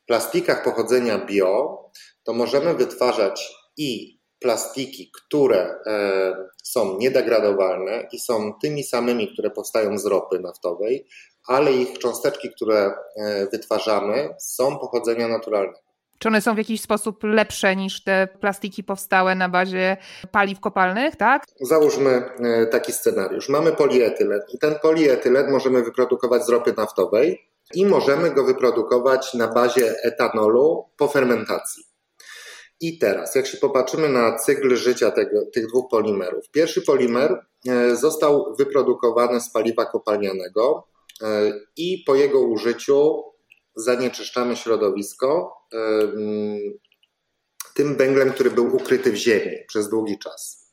[0.05, 1.79] Plastikach pochodzenia bio
[2.23, 9.97] to możemy wytwarzać i plastiki, które e, są niedegradowalne i są tymi samymi, które powstają
[9.97, 11.07] z ropy naftowej,
[11.47, 15.79] ale ich cząsteczki, które e, wytwarzamy, są pochodzenia naturalnego.
[16.19, 19.97] Czy one są w jakiś sposób lepsze niż te plastiki powstałe na bazie
[20.31, 21.43] paliw kopalnych, tak?
[21.61, 23.49] Załóżmy e, taki scenariusz.
[23.49, 29.47] Mamy polietylen i ten polietylen możemy wyprodukować z ropy naftowej i możemy go wyprodukować na
[29.47, 31.83] bazie etanolu po fermentacji.
[32.79, 36.49] I teraz, jak się popatrzymy na cykl życia tego, tych dwóch polimerów.
[36.51, 40.87] Pierwszy polimer e, został wyprodukowany z paliwa kopalnianego
[41.21, 43.23] e, i po jego użyciu
[43.75, 45.57] zanieczyszczamy środowisko
[47.73, 50.71] tym węglem, który był ukryty w ziemi przez długi czas.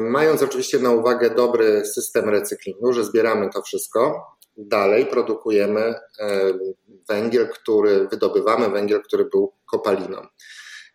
[0.00, 4.26] Mając oczywiście na uwagę dobry system recyklingu, że zbieramy to wszystko,
[4.58, 5.94] dalej produkujemy
[7.08, 10.22] węgiel, który wydobywamy, węgiel, który był kopaliną.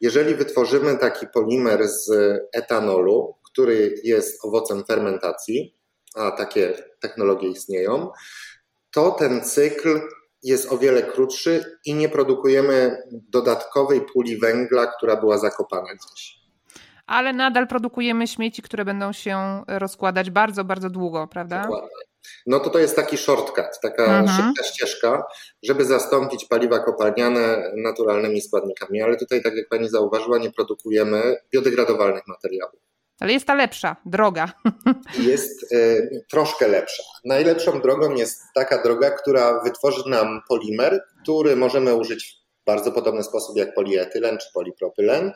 [0.01, 2.11] Jeżeli wytworzymy taki polimer z
[2.53, 5.78] etanolu, który jest owocem fermentacji,
[6.16, 8.11] a takie technologie istnieją,
[8.91, 9.99] to ten cykl
[10.43, 16.43] jest o wiele krótszy i nie produkujemy dodatkowej puli węgla, która była zakopana gdzieś.
[17.07, 21.61] Ale nadal produkujemy śmieci, które będą się rozkładać bardzo, bardzo długo, prawda?
[21.61, 22.12] Dokładnie.
[22.45, 24.28] No to to jest taki shortcut, taka mhm.
[24.28, 25.24] szybka ścieżka,
[25.63, 29.01] żeby zastąpić paliwa kopalniane naturalnymi składnikami.
[29.01, 32.80] Ale tutaj, tak jak pani zauważyła, nie produkujemy biodegradowalnych materiałów.
[33.19, 34.51] Ale jest ta lepsza, droga.
[35.32, 37.03] Jest y, troszkę lepsza.
[37.26, 43.24] Najlepszą drogą jest taka droga, która wytworzy nam polimer, który możemy użyć w bardzo podobny
[43.24, 45.32] sposób jak polietylen czy polipropylen,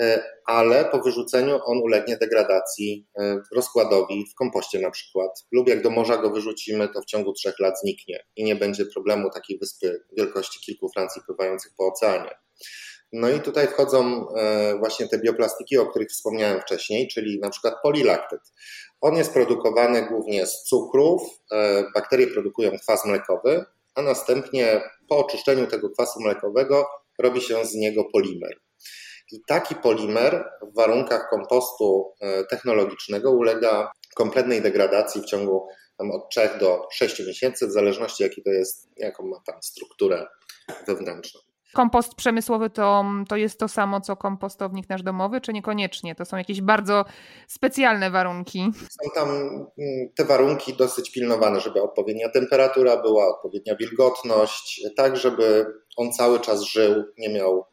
[0.00, 5.46] y, ale po wyrzuceniu on ulegnie degradacji, y, rozkładowi w kompoście na przykład.
[5.52, 8.86] Lub jak do morza go wyrzucimy, to w ciągu trzech lat zniknie i nie będzie
[8.86, 12.30] problemu takiej wyspy wielkości kilku Francji pływających po oceanie.
[13.12, 17.74] No i tutaj wchodzą e, właśnie te bioplastiki, o których wspomniałem wcześniej, czyli na przykład
[17.82, 18.40] polilaktyt.
[19.00, 21.22] On jest produkowany głównie z cukrów,
[21.52, 23.64] e, bakterie produkują kwas mlekowy,
[23.98, 26.86] a następnie po oczyszczeniu tego kwasu mlekowego
[27.18, 28.60] robi się z niego polimer.
[29.32, 35.66] I taki polimer w warunkach kompostu e, technologicznego ulega kompletnej degradacji w ciągu
[35.98, 40.26] od 3 do 6 miesięcy, w zależności jaki to jest, jaką ma tam strukturę
[40.86, 41.40] wewnętrzną.
[41.72, 46.14] Kompost przemysłowy to, to jest to samo, co kompostownik nasz domowy, czy niekoniecznie?
[46.14, 47.04] To są jakieś bardzo
[47.48, 48.70] specjalne warunki.
[48.74, 55.66] Są tam mm, te warunki dosyć pilnowane, żeby odpowiednia temperatura była, odpowiednia wilgotność, tak żeby
[55.96, 57.64] on cały czas żył, nie miał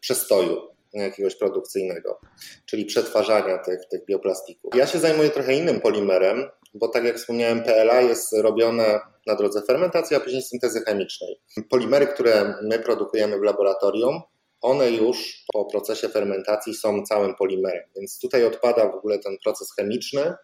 [0.00, 2.20] przestoju jakiegoś produkcyjnego,
[2.66, 4.74] czyli przetwarzania tych, tych bioplastików.
[4.74, 6.44] Ja się zajmuję trochę innym polimerem,
[6.74, 11.40] bo tak jak wspomniałem, PLA jest robione na drodze fermentacji, a później syntezy chemicznej.
[11.70, 14.20] Polimery, które my produkujemy w laboratorium,
[14.60, 19.74] one już po procesie fermentacji są całym polimerem, więc tutaj odpada w ogóle ten proces
[19.76, 20.34] chemiczny,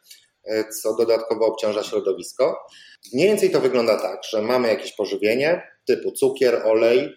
[0.83, 2.59] co dodatkowo obciąża środowisko.
[3.14, 7.16] Mniej więcej to wygląda tak, że mamy jakieś pożywienie typu cukier, olej,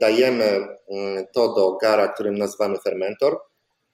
[0.00, 0.44] dajemy
[0.90, 3.38] mm, to do gara, którym nazywamy fermentor.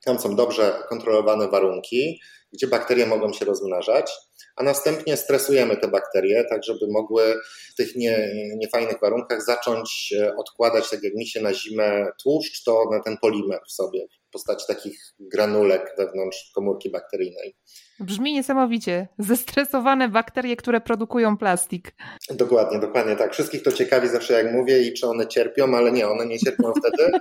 [0.09, 2.21] Tam są dobrze kontrolowane warunki,
[2.53, 4.13] gdzie bakterie mogą się rozmnażać
[4.59, 7.41] a następnie stresujemy te bakterie, tak żeby mogły
[7.73, 12.85] w tych nie, niefajnych warunkach zacząć odkładać, tak jak mi się na zimę tłuszcz, to
[12.91, 17.57] na ten polimer w sobie w postaci takich granulek wewnątrz komórki bakteryjnej.
[18.01, 19.09] Brzmi niesamowicie.
[19.19, 21.95] Zestresowane bakterie, które produkują plastik.
[22.31, 23.33] Dokładnie, dokładnie tak.
[23.33, 26.73] Wszystkich to ciekawi zawsze jak mówię i czy one cierpią, ale nie, one nie cierpią
[26.73, 27.11] wtedy.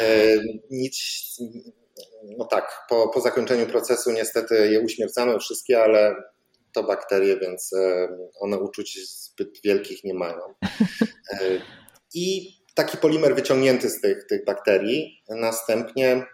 [0.00, 0.36] E,
[0.70, 0.96] nic,
[2.38, 6.14] no tak, po, po zakończeniu procesu niestety je uśmiercamy wszystkie, ale
[6.72, 8.08] to bakterie, więc e,
[8.40, 10.40] one uczuć zbyt wielkich nie mają.
[11.32, 11.60] E,
[12.14, 16.26] I taki polimer wyciągnięty z tych, tych bakterii następnie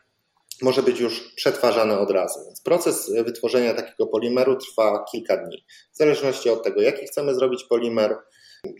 [0.62, 2.44] może być już przetwarzany od razu.
[2.46, 5.64] Więc proces wytworzenia takiego polimeru trwa kilka dni.
[5.92, 8.16] W zależności od tego, jaki chcemy zrobić polimer,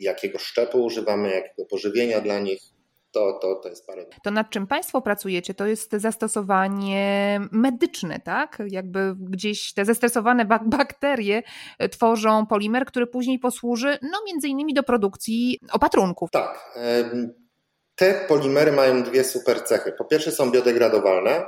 [0.01, 2.63] jakiego szczepu używamy, jakiego pożywienia dla nich,
[3.13, 4.07] to, to, to jest parę.
[4.23, 8.63] To nad czym Państwo pracujecie, to jest zastosowanie medyczne, tak?
[8.67, 11.43] Jakby gdzieś te zestresowane bak bakterie
[11.91, 16.31] tworzą polimer, który później posłuży, no między innymi do produkcji opatrunków.
[16.31, 16.79] Tak.
[17.95, 19.93] Te polimery mają dwie super cechy.
[19.99, 21.47] Po pierwsze są biodegradowalne,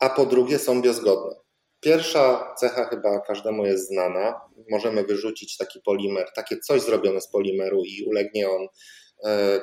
[0.00, 1.36] a po drugie są biozgodne.
[1.80, 4.40] Pierwsza cecha chyba każdemu jest znana.
[4.70, 8.66] Możemy wyrzucić taki polimer, takie coś zrobione z polimeru i ulegnie on E,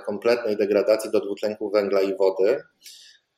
[0.06, 2.64] kompletnej degradacji do dwutlenku węgla i wody.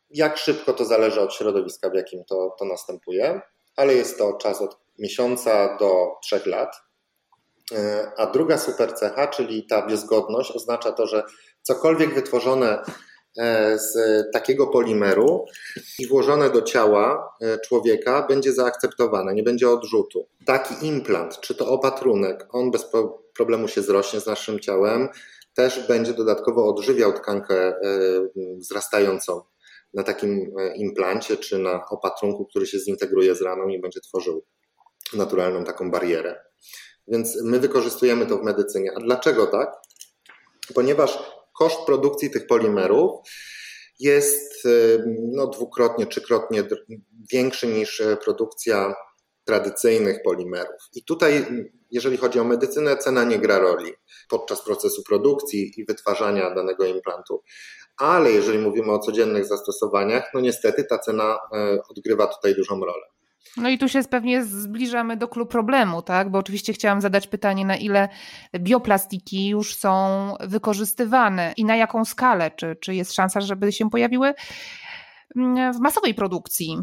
[0.09, 3.41] Jak szybko to zależy od środowiska, w jakim to, to następuje,
[3.76, 6.76] ale jest to czas od miesiąca do trzech lat.
[7.76, 11.24] E, a druga super cecha, czyli ta biozgodność, oznacza to, że
[11.61, 12.82] cokolwiek wytworzone
[13.38, 13.95] e, z
[14.34, 15.45] takiego polimeru
[15.99, 17.38] i włożone do ciała
[17.68, 20.28] człowieka będzie zaakceptowane, nie będzie odrzutu.
[20.45, 22.86] Taki implant, czy to opatrunek, on bez
[23.34, 25.09] problemu się zrośnie z naszym ciałem
[25.57, 27.73] też będzie dodatkowo odżywiał tkankę
[28.57, 29.41] wzrastającą
[29.93, 34.45] na takim implancie czy na opatrunku, który się zintegruje z raną i będzie tworzył
[35.13, 36.41] naturalną taką barierę.
[37.07, 38.91] Więc my wykorzystujemy to w medycynie.
[38.95, 39.69] A dlaczego tak?
[40.73, 41.19] Ponieważ
[41.57, 43.11] koszt produkcji tych polimerów
[43.99, 45.03] jest y,
[45.33, 46.63] no, dwukrotnie, trzykrotnie
[47.31, 48.95] większy niż e, produkcja
[49.47, 50.81] tradycyjnych polimerów.
[50.95, 51.45] I tutaj,
[51.91, 53.91] jeżeli chodzi o medycynę, cena nie gra roli
[54.29, 57.43] podczas procesu produkcji i wytwarzania danego implantu.
[57.97, 63.03] Ale jeżeli mówimy o codziennych zastosowaniach, no niestety ta cena e, odgrywa tutaj dużą rolę.
[63.57, 66.31] No i tu się pewnie zbliżamy do klubu problemu, tak?
[66.31, 68.09] Bo oczywiście chciałam zadać pytanie, na ile
[68.59, 72.51] bioplastiki już są wykorzystywane i na jaką skalę?
[72.51, 74.33] Czy, czy jest szansa, żeby się pojawiły
[75.35, 76.77] mm, w masowej produkcji?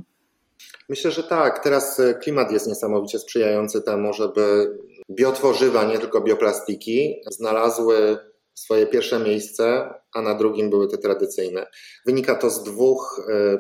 [0.89, 1.65] Myślę, że tak.
[1.65, 4.79] Teraz e, klimat jest niesamowicie sprzyjający temu, żeby
[5.11, 8.19] biotworzywa, nie tylko bioplastiki, znalazły
[8.55, 11.67] swoje pierwsze miejsce, a na drugim były te tradycyjne.
[12.07, 13.59] Wynika to z dwóch e,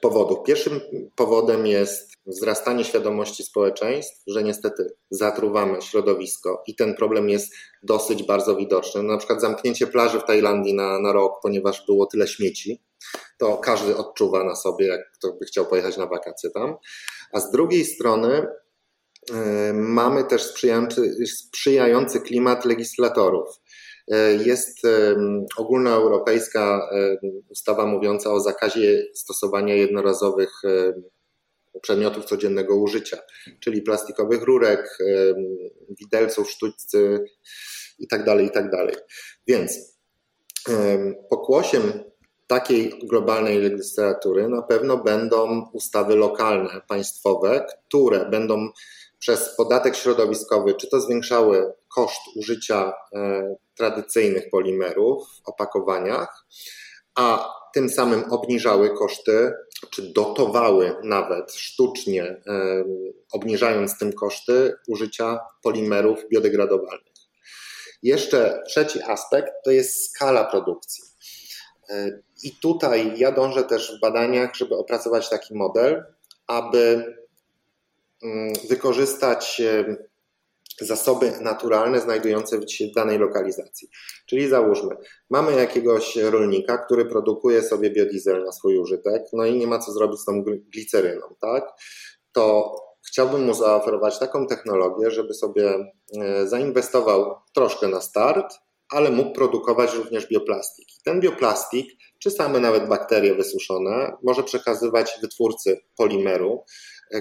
[0.00, 0.38] powodów.
[0.46, 0.80] Pierwszym
[1.14, 8.56] powodem jest wzrastanie świadomości społeczeństw, że niestety zatruwamy środowisko i ten problem jest dosyć bardzo
[8.56, 9.02] widoczny.
[9.02, 12.82] Na przykład zamknięcie plaży w Tajlandii na, na rok, ponieważ było tyle śmieci,
[13.38, 16.76] to każdy odczuwa na sobie, jak kto by chciał pojechać na wakacje tam.
[17.32, 18.46] A z drugiej strony
[19.30, 19.36] yy,
[19.72, 23.48] mamy też sprzyjający, sprzyjający klimat legislatorów.
[24.10, 24.82] E, jest
[25.56, 26.90] ogólnoeuropejska
[27.48, 30.62] ustawa mówiąca o zakazie stosowania jednorazowych
[31.82, 33.18] przedmiotów codziennego użycia,
[33.60, 34.98] czyli plastikowych rurek,
[36.00, 37.24] widelców, sztućcy
[37.98, 38.70] itd., tak itd.
[38.70, 39.04] Tak
[39.46, 39.96] Więc
[41.30, 41.82] pokłosiem
[42.46, 48.68] takiej globalnej legislatury na pewno będą ustawy lokalne, państwowe, które będą
[49.26, 56.46] przez podatek środowiskowy, czy to zwiększały koszt użycia e, tradycyjnych polimerów w opakowaniach,
[57.14, 59.52] a tym samym obniżały koszty,
[59.90, 62.84] czy dotowały nawet sztucznie, e,
[63.32, 67.14] obniżając tym koszty użycia polimerów biodegradowalnych.
[68.02, 71.04] Jeszcze trzeci aspekt to jest skala produkcji.
[71.88, 76.04] E, I tutaj ja dążę też w badaniach, żeby opracować taki model,
[76.46, 77.04] aby
[78.68, 79.62] wykorzystać
[80.80, 83.88] zasoby naturalne znajdujące się w danej lokalizacji.
[84.26, 84.96] Czyli załóżmy,
[85.30, 89.92] mamy jakiegoś rolnika, który produkuje sobie biodiesel na swój użytek, no i nie ma co
[89.92, 91.72] zrobić z tą gliceryną, tak?
[92.32, 92.74] To
[93.06, 98.54] chciałbym mu zaoferować taką technologię, żeby sobie e, zainwestował troszkę na start,
[98.90, 100.88] ale mógł produkować również bioplastik.
[101.04, 106.64] Ten bioplastik, czy same nawet bakterie wysuszone, może przekazywać wytwórcy polimeru,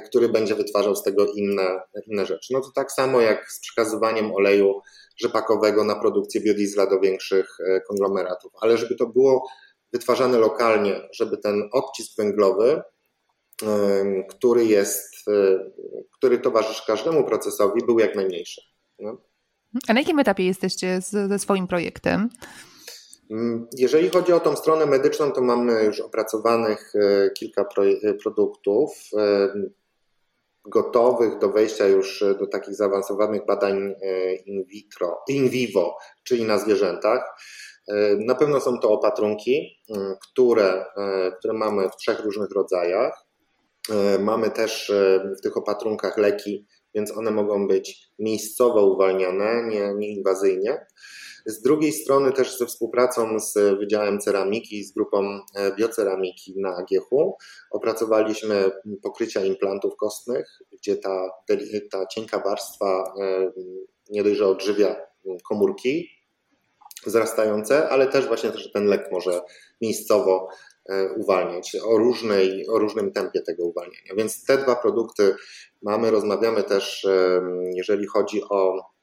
[0.05, 2.53] który będzie wytwarzał z tego inne, inne rzeczy.
[2.53, 4.81] No to tak samo jak z przekazywaniem oleju
[5.17, 9.47] rzepakowego na produkcję biodiesla do większych e, konglomeratów, ale żeby to było
[9.93, 12.81] wytwarzane lokalnie, żeby ten odcisk węglowy,
[14.29, 15.71] który jest, e,
[16.11, 18.61] który towarzyszy każdemu procesowi, był jak najmniejszy.
[18.99, 19.17] No.
[19.87, 22.29] A na jakim etapie jesteście ze swoim projektem?
[23.31, 27.65] Mm, jeżeli chodzi o tą stronę medyczną, to mamy już opracowanych e, kilka
[28.03, 29.53] e, produktów e,
[30.65, 33.95] gotowych do wejścia już do takich zaawansowanych badań
[34.45, 37.37] in vitro, in vivo, czyli na zwierzętach.
[38.17, 40.85] Na pewno są to opatrunki, mm, które,
[41.39, 43.25] które mamy w trzech różnych rodzajach.
[44.19, 44.91] Mamy też
[45.37, 46.65] w tych opatrunkach leki,
[46.95, 50.85] więc one mogą być miejscowo uwalniane, nie, nieinwazyjnie.
[51.45, 57.09] Z drugiej strony też ze współpracą z Wydziałem Ceramiki, z grupą e, bioceramiki na AGH
[57.71, 58.71] opracowaliśmy
[59.03, 61.29] pokrycia implantów kostnych, gdzie ta,
[61.91, 63.51] ta cienka warstwa e,
[64.09, 64.95] nie dość, że odżywia
[65.49, 66.09] komórki
[67.05, 69.41] wzrastające, ale też właśnie że ten lek może
[69.81, 70.47] miejscowo
[70.89, 74.15] e, uwalniać o, różnej, o różnym tempie tego uwalniania.
[74.17, 75.35] Więc te dwa produkty
[75.81, 77.07] mamy, rozmawiamy też,
[77.75, 78.94] jeżeli chodzi o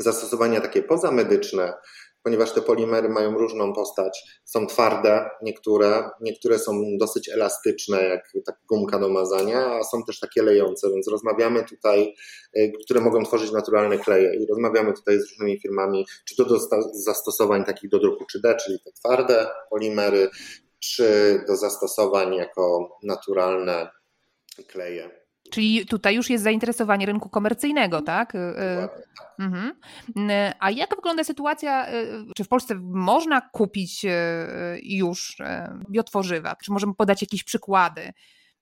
[0.00, 1.74] zastosowania takie pozamedyczne,
[2.22, 4.40] ponieważ te polimery mają różną postać.
[4.44, 10.20] Są twarde niektóre, niektóre są dosyć elastyczne, jak tak gumka do mazania, a są też
[10.20, 12.14] takie lejące, więc rozmawiamy tutaj,
[12.56, 16.58] y, które mogą tworzyć naturalne kleje i rozmawiamy tutaj z różnymi firmami, czy to do
[16.92, 20.28] zastosowań takich do druku 3D, czyli te twarde polimery,
[20.80, 23.90] czy do zastosowań jako naturalne
[24.68, 25.21] kleje.
[25.52, 28.34] Czyli tutaj już jest zainteresowanie rynku komercyjnego, tak?
[28.34, 28.88] Y, y,
[29.38, 29.72] mhm.
[30.30, 31.86] Y, a jak wygląda sytuacja,
[32.36, 34.06] czy w Polsce można kupić
[34.82, 35.36] już
[35.90, 36.56] biotworzywa?
[36.64, 38.12] Czy możemy podać jakieś przykłady?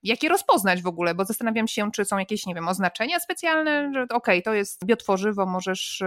[0.02, 3.90] jak je rozpoznać w ogóle, bo zastanawiam się, czy są jakieś, nie wiem, oznaczenia specjalne,
[3.94, 6.02] że okej, okay, to jest biotworzywo, możesz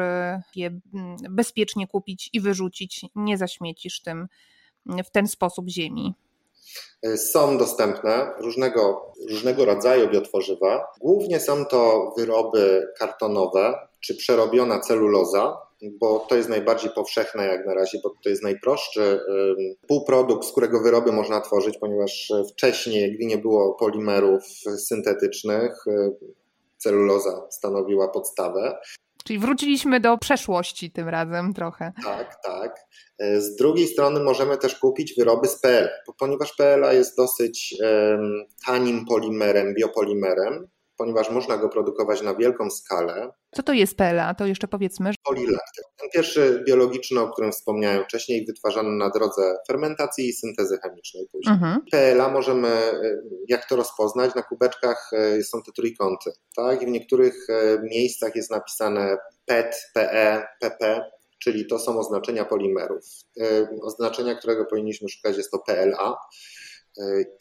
[0.55, 4.27] je mm, bezpiecznie kupić i wyrzucić, nie zaśmiecisz tym
[4.85, 6.13] w ten sposób ziemi.
[7.03, 10.87] E, są dostępne różnego, różnego rodzaju biotworzywa.
[10.99, 15.57] Głównie są to wyroby kartonowe czy przerobiona celuloza,
[15.99, 19.19] bo to jest najbardziej powszechne jak na razie, bo to jest najprostszy
[19.87, 24.43] półprodukt, z którego wyroby można tworzyć, ponieważ wcześniej, gdy nie było polimerów
[24.77, 26.11] syntetycznych, e,
[26.77, 28.77] celuloza stanowiła podstawę.
[29.23, 31.91] Czyli wróciliśmy do przeszłości tym razem trochę.
[32.03, 32.75] Tak, tak.
[33.19, 38.45] E, z drugiej strony możemy też kupić wyroby z PL, ponieważ PLA jest dosyć um,
[38.65, 40.67] tanim polimerem, biopolimerem,
[41.03, 43.29] ponieważ można go produkować na wielką skalę.
[43.51, 44.33] Co to jest PLA?
[44.33, 45.11] To jeszcze powiedzmy.
[45.23, 45.85] Polilaktyk.
[45.99, 51.53] Ten pierwszy biologiczny, o którym wspomniałem wcześniej, wytwarzany na drodze fermentacji i syntezy chemicznej później.
[51.53, 51.81] Mhm.
[51.91, 56.31] PLA możemy, e, jak to rozpoznać, na kubeczkach e, są te trójkąty.
[56.55, 56.81] Tak?
[56.81, 63.05] I w niektórych e, miejscach jest napisane PET, PE, PP, czyli to są oznaczenia polimerów.
[63.81, 66.17] Oznaczenia, którego powinniśmy szukać, jest to PLA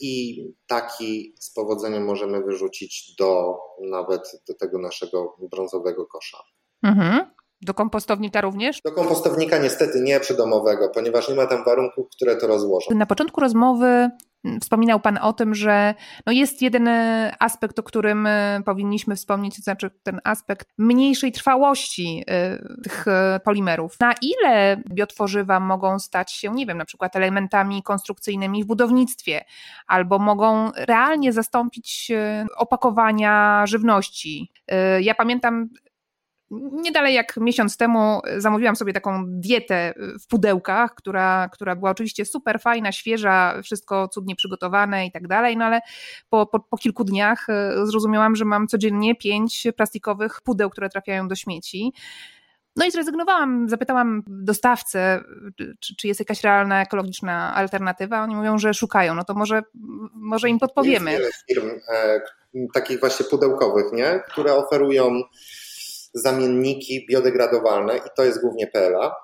[0.00, 3.58] i taki z powodzeniem możemy wyrzucić do
[3.90, 6.38] nawet do tego naszego brązowego kosza.
[6.82, 7.26] Mhm.
[7.62, 8.80] Do kompostownika również?
[8.84, 12.94] Do kompostownika niestety nie przydomowego, ponieważ nie ma tam warunków, które to rozłożą.
[12.94, 14.10] Na początku rozmowy
[14.60, 15.94] Wspominał Pan o tym, że
[16.26, 21.32] no jest jeden e, aspekt, o którym e, powinniśmy wspomnieć, to znaczy ten aspekt mniejszej
[21.32, 23.04] trwałości e, tych
[23.44, 24.00] polimerów.
[24.00, 29.44] Na ile biotworzywa mogą stać się, nie wiem, na przykład elementami konstrukcyjnymi w budownictwie,
[29.86, 32.12] albo mogą realnie zastąpić
[32.56, 34.52] opakowania żywności.
[35.00, 35.68] Ja pamiętam
[36.72, 42.24] nie dalej jak miesiąc temu zamówiłam sobie taką dietę w pudełkach, która, która była oczywiście
[42.24, 45.80] super fajna, świeża, wszystko cudnie przygotowane i tak dalej, no ale
[46.28, 51.28] po, po, po kilku dniach e, zrozumiałam, że mam codziennie pięć plastikowych pudeł, które trafiają
[51.28, 51.92] do śmieci.
[52.76, 55.24] No i zrezygnowałam, zapytałam dostawcę,
[55.80, 58.22] czy, czy, jest jakaś realna ekologiczna alternatywa.
[58.22, 59.14] Oni mówią, że szukają.
[59.14, 59.62] No to może,
[60.14, 61.12] może im podpowiemy.
[61.12, 62.20] Jest wiele firm e,
[62.74, 64.22] takich właśnie pudełkowych, nie?
[64.28, 65.22] które oferują
[66.14, 69.14] zamienniki biodegradowalne i to jest głównie PLA,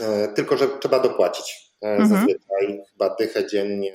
[0.00, 1.70] e, tylko że trzeba dopłacić.
[1.82, 2.08] E, mhm.
[2.08, 3.92] Zazwyczaj chyba dychę dziennie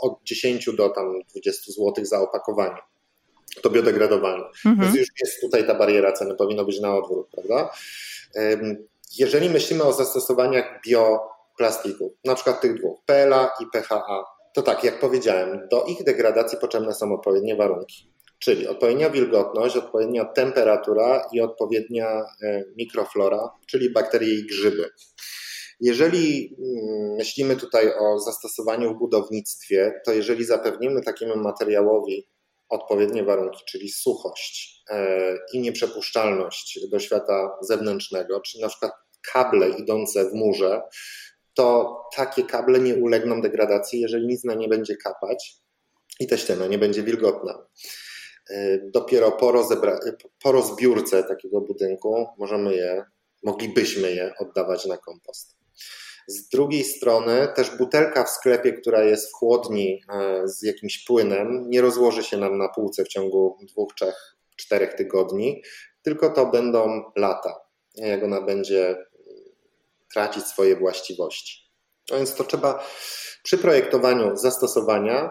[0.00, 2.78] od 10 do tam 20 zł za opakowanie.
[3.62, 4.44] To biodegradowalne.
[4.66, 4.80] Mhm.
[4.80, 7.70] Więc już jest tutaj ta bariera ceny, powinno być na odwrót, prawda?
[9.18, 15.00] Jeżeli myślimy o zastosowaniach bioplastików, na przykład tych dwóch, PLA i PHA, to tak, jak
[15.00, 18.13] powiedziałem, do ich degradacji potrzebne są odpowiednie warunki.
[18.44, 24.90] Czyli odpowiednia wilgotność, odpowiednia temperatura i odpowiednia e, mikroflora, czyli bakterie i grzyby.
[25.80, 32.28] Jeżeli mm, myślimy tutaj o zastosowaniu w budownictwie, to jeżeli zapewnimy takiemu materiałowi
[32.68, 38.92] odpowiednie warunki, czyli suchość e, i nieprzepuszczalność do świata zewnętrznego, czyli na przykład
[39.32, 40.82] kable idące w murze,
[41.54, 45.56] to takie kable nie ulegną degradacji, jeżeli nic na nie będzie kapać
[46.20, 47.66] i ta ściana nie będzie wilgotna.
[48.50, 49.98] E, dopiero po, rozebra-
[50.42, 53.04] po rozbiórce takiego budynku możemy je,
[53.42, 55.56] moglibyśmy je oddawać na kompost.
[56.26, 61.70] Z drugiej strony też butelka w sklepie, która jest w chłodni e, z jakimś płynem,
[61.70, 65.62] nie rozłoży się nam na półce w ciągu dwóch, trzech, czterech tygodni,
[66.02, 67.60] tylko to będą lata,
[67.94, 68.96] jak ona będzie
[70.12, 71.70] tracić swoje właściwości.
[72.10, 72.86] No więc to trzeba
[73.42, 75.30] przy projektowaniu zastosowania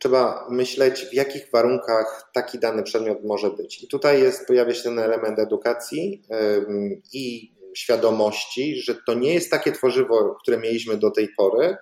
[0.00, 3.82] trzeba myśleć, w jakich warunkach taki dany przedmiot może być.
[3.82, 6.22] I tutaj jest, pojawia się ten element edukacji
[7.12, 11.76] i świadomości, że to nie jest takie tworzywo, które mieliśmy do tej pory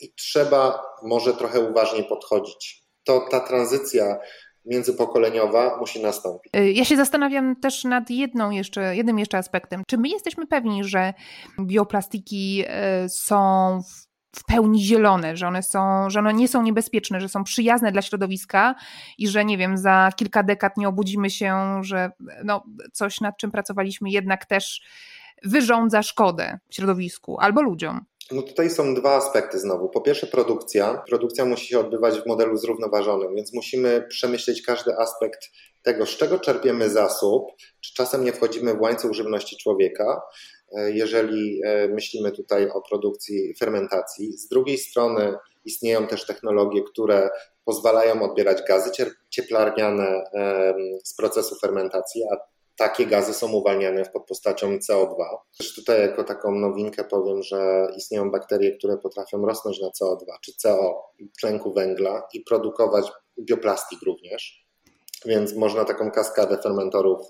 [0.00, 2.84] i trzeba może trochę uważniej podchodzić.
[3.04, 4.18] To ta tranzycja
[4.64, 6.52] międzypokoleniowa musi nastąpić.
[6.72, 9.82] Ja się zastanawiam też nad jedną jeszcze, jednym jeszcze aspektem.
[9.86, 11.14] Czy my jesteśmy pewni, że
[11.60, 17.20] bioplastiki e, są w w pełni zielone, że one są, że one nie są niebezpieczne,
[17.20, 18.74] że są przyjazne dla środowiska
[19.18, 22.10] i że nie wiem, za kilka dekad nie obudzimy się, że
[22.44, 24.82] no, coś nad czym pracowaliśmy jednak też
[25.44, 28.00] wyrządza szkodę środowisku albo ludziom.
[28.32, 29.88] No tutaj są dwa aspekty znowu.
[29.88, 31.02] Po pierwsze produkcja.
[31.08, 35.50] Produkcja musi się odbywać w modelu zrównoważonym, więc musimy przemyśleć każdy aspekt
[35.82, 37.46] tego, z czego czerpiemy zasób,
[37.80, 40.20] czy czasem nie wchodzimy w łańcuch żywności człowieka,
[40.76, 44.38] jeżeli e, myślimy tutaj o produkcji fermentacji.
[44.38, 47.30] Z drugiej strony istnieją też technologie, które
[47.64, 48.90] pozwalają odbierać gazy
[49.30, 50.24] cieplarniane
[51.04, 52.36] z procesu fermentacji, a
[52.76, 55.16] takie gazy są uwalniane pod postacią CO2.
[55.58, 60.52] Też tutaj jako taką nowinkę powiem, że istnieją bakterie, które potrafią rosnąć na CO2 czy
[60.56, 61.02] CO,
[61.40, 64.66] tlenku węgla i produkować bioplastik również,
[65.26, 67.20] więc można taką kaskadę fermentorów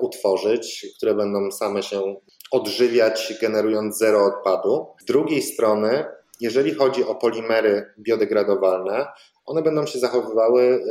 [0.00, 2.16] utworzyć, które będą same się
[2.50, 4.86] odżywiać, generując zero odpadu.
[5.02, 6.04] Z drugiej strony,
[6.40, 9.06] jeżeli chodzi o polimery biodegradowalne,
[9.44, 10.84] one będą się zachowywały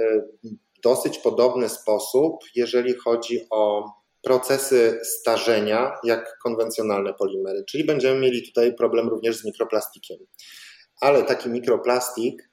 [0.44, 3.84] w dosyć podobny sposób, jeżeli chodzi o
[4.22, 7.64] procesy starzenia, jak konwencjonalne polimery.
[7.70, 10.18] Czyli będziemy mieli tutaj problem również z mikroplastikiem.
[11.02, 12.52] Ale taki mikroplastik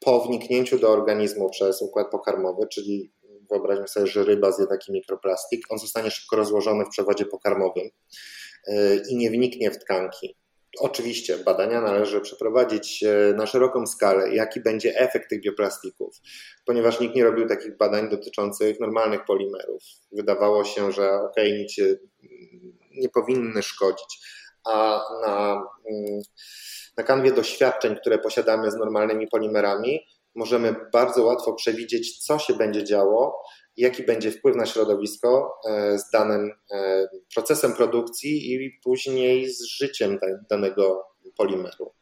[0.00, 3.12] po wniknięciu do organizmu przez układ pokarmowy, czyli
[3.50, 7.90] wyobraźmy sobie, że ryba zje taki mikroplastik, on zostanie szybko rozłożony w przewodzie pokarmowym
[8.68, 10.36] yy, i nie wniknie w tkanki.
[10.80, 16.16] Oczywiście badania należy przeprowadzić e, na szeroką skalę, jaki będzie efekt tych bioplastików,
[16.64, 19.82] ponieważ nikt nie robił takich badań dotyczących normalnych polimerów.
[20.12, 21.76] Wydawało się, że ok, nic
[22.90, 24.18] nie powinny szkodzić,
[24.64, 26.20] a na, mm,
[26.96, 30.06] na kanwie doświadczeń, które posiadamy z normalnymi polimerami,
[30.36, 33.42] możemy bardzo łatwo przewidzieć, co się będzie działo,
[33.76, 40.18] jaki będzie wpływ na środowisko e, z danym e, procesem produkcji i później z życiem
[40.50, 41.04] danego
[41.36, 41.92] polimeru.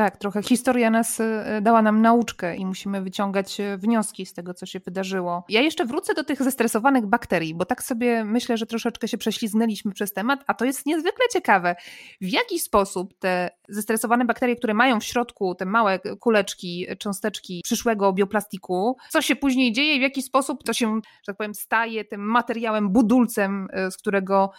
[0.00, 4.54] Tak, trochę historia nas e, dała nam nauczkę i musimy wyciągać e, wnioski z tego,
[4.54, 5.44] co się wydarzyło.
[5.48, 9.92] Ja jeszcze wrócę do tych zestresowanych bakterii, bo tak sobie myślę, że troszeczkę się prześlizgnęliśmy
[9.92, 11.76] przez temat, a to jest niezwykle ciekawe.
[12.20, 18.12] W jaki sposób te zestresowane bakterie, które mają w środku te małe kuleczki, cząsteczki przyszłego
[18.12, 22.20] bioplastiku, co się później dzieje w jaki sposób to się, że tak powiem, staje tym
[22.20, 24.50] materiałem, budulcem, e, z którego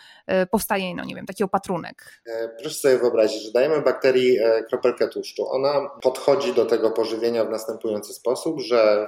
[0.52, 2.22] powstaje, no nie wiem, taki opatrunek.
[2.60, 4.38] Proszę sobie wyobrazić, że dajemy bakterii
[4.70, 5.52] kropelkę tłuszczu, tłuszczu.
[5.52, 9.08] Ona podchodzi do tego pożywienia w następujący sposób, że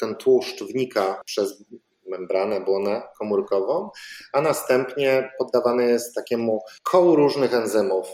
[0.00, 1.64] ten tłuszcz wnika przez
[2.06, 3.90] membranę, błonę komórkową,
[4.32, 8.06] a następnie poddawany jest takiemu kołu różnych enzymów.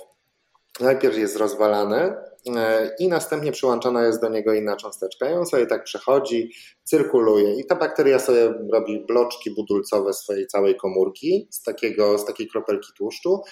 [0.81, 2.15] Najpierw jest rozwalany
[2.57, 5.31] e, i następnie przyłączona jest do niego inna cząsteczka.
[5.31, 6.51] I on sobie tak przechodzi,
[6.85, 12.49] cyrkuluje i ta bakteria sobie robi bloczki budulcowe swojej całej komórki z, takiego, z takiej
[12.49, 13.43] kropelki tłuszczu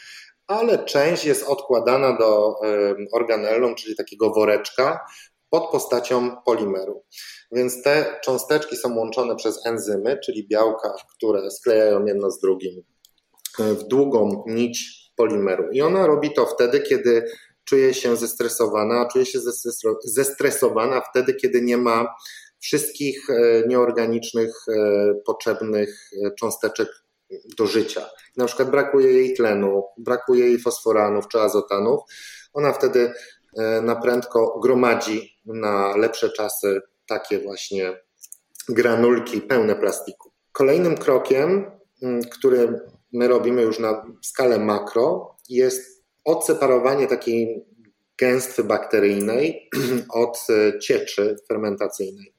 [0.46, 2.54] ale część jest odkładana do
[3.12, 5.00] organellum, czyli takiego woreczka
[5.50, 7.04] pod postacią polimeru.
[7.52, 12.82] Więc te cząsteczki są łączone przez enzymy, czyli białka, które sklejają jedno z drugim
[13.58, 15.70] e, w długą nić polimeru.
[15.72, 17.24] I ona robi to wtedy, kiedy
[17.64, 19.38] czuje się zestresowana, czuje się
[20.04, 22.14] zestresowana wtedy, kiedy nie ma
[22.60, 26.88] wszystkich e, nieorganicznych, e, potrzebnych cząsteczek
[27.58, 28.06] do życia.
[28.36, 32.00] Na przykład brakuje jej tlenu, brakuje jej fosforanów czy azotanów.
[32.52, 33.12] Ona wtedy
[33.56, 38.00] e, na prędko gromadzi na lepsze czasy takie właśnie
[38.68, 40.32] granulki pełne plastiku.
[40.52, 41.70] Kolejnym krokiem,
[42.02, 42.80] mm, który
[43.12, 47.66] my robimy już na skalę makro, jest odseparowanie takiej
[48.18, 49.70] gęstwy bakteryjnej
[50.22, 52.35] od e, cieczy fermentacyjnej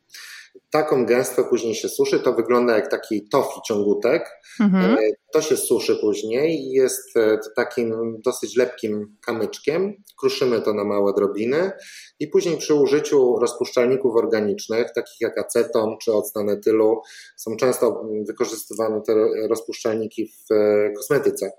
[0.72, 4.30] taką gęstwę później się suszy, to wygląda jak taki tofi ciągutek.
[4.60, 4.98] Mhm.
[4.98, 4.98] E,
[5.34, 9.94] to się suszy później i jest e, takim dosyć lepkim kamyczkiem.
[10.20, 11.72] Kruszymy to na małe drobiny
[12.20, 17.02] i później przy użyciu rozpuszczalników organicznych, takich jak aceton czy octan etylu,
[17.38, 19.14] są często wykorzystywane te
[19.50, 21.52] rozpuszczalniki w e, kosmetyce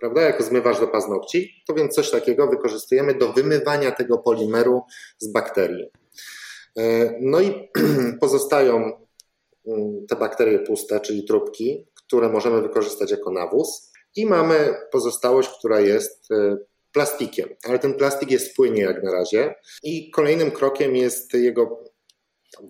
[0.00, 4.82] prawda, jako zmywacz do paznokci, to więc coś takiego wykorzystujemy do wymywania tego polimeru
[5.18, 6.01] z bakterii.
[6.78, 7.70] E, no i
[8.20, 8.92] pozostają
[9.66, 13.92] mm, te bakterie puste, czyli trubki, które możemy wykorzystać jako nawóz.
[14.16, 16.56] I mamy pozostałość, która jest e,
[16.92, 19.54] plastikiem, ale ten plastik jest w płynie jak na razie.
[19.82, 21.84] I kolejnym krokiem jest jego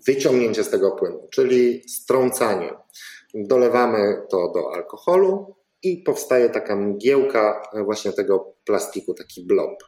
[0.07, 2.73] wyciągnięcie z tego płynu, czyli strącanie.
[3.33, 9.83] Dolewamy to do alkoholu i powstaje taka mgiełka właśnie tego plastiku, taki blob.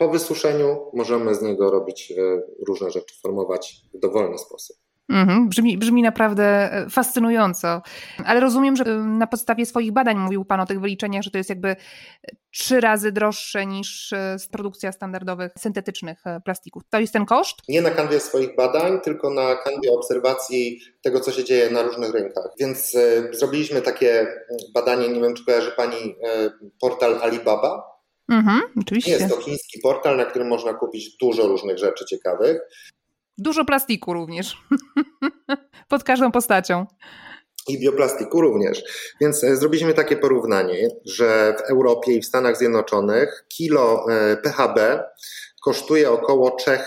[0.00, 4.76] Po wysuszeniu możemy z niego robić e, różne rzeczy, formować w dowolny sposób.
[5.08, 7.82] Mhm, brzmi, brzmi naprawdę e, fascynująco,
[8.24, 11.38] ale rozumiem, że e, na podstawie swoich badań mówił Pan o tych wyliczeniach, że to
[11.38, 11.76] jest jakby
[12.50, 14.14] trzy razy droższe niż
[14.50, 16.82] produkcja standardowych syntetycznych plastików.
[16.90, 17.56] To jest ten koszt?
[17.68, 22.10] Nie na kanwie swoich badań, tylko na kanwie obserwacji tego, co się dzieje na różnych
[22.12, 22.48] rynkach.
[22.60, 22.96] Więc
[23.32, 24.26] zrobiliśmy takie
[24.74, 26.16] badanie, nie wiem, czy kojarzy Pani
[26.80, 27.99] portal Alibaba.
[28.30, 29.10] Mhm, oczywiście.
[29.10, 32.60] Jest to chiński portal, na którym można kupić dużo różnych rzeczy ciekawych.
[33.38, 34.56] Dużo plastiku również.
[35.88, 36.86] Pod każdą postacią.
[37.68, 38.82] I bioplastiku również.
[39.20, 45.02] Więc e, zrobiliśmy takie porównanie, że w Europie i w Stanach Zjednoczonych kilo e, PHB
[45.64, 46.80] kosztuje około 3 e,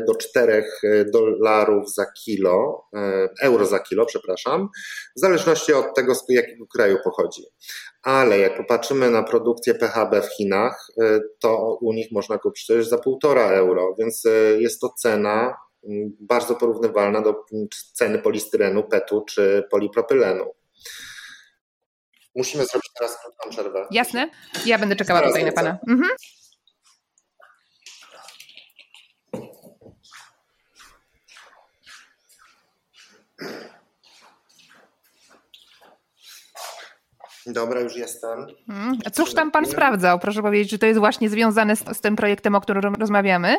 [0.00, 0.64] do 4
[1.12, 2.88] dolarów za kilo,
[3.42, 4.68] euro za kilo, przepraszam,
[5.16, 7.42] w zależności od tego, z jakiego kraju pochodzi
[8.02, 12.74] ale jak popatrzymy na produkcję PHB w Chinach, y, to u nich można kupić to
[12.74, 15.56] już za półtora euro, więc y, jest to cena
[16.20, 17.44] bardzo porównywalna do
[17.92, 20.44] ceny polistyrenu, PET-u czy polipropylenu.
[22.34, 23.86] Musimy zrobić teraz krótką przerwę.
[23.90, 24.30] Jasne.
[24.66, 25.78] Ja będę czekała teraz tutaj na Pana.
[25.88, 26.10] Mhm.
[37.46, 38.46] Dobra, już jestem.
[38.66, 38.98] Hmm.
[39.04, 40.18] A cóż tam pan sprawdzał?
[40.18, 43.56] Proszę powiedzieć, czy to jest właśnie związane z, z tym projektem, o którym rozmawiamy?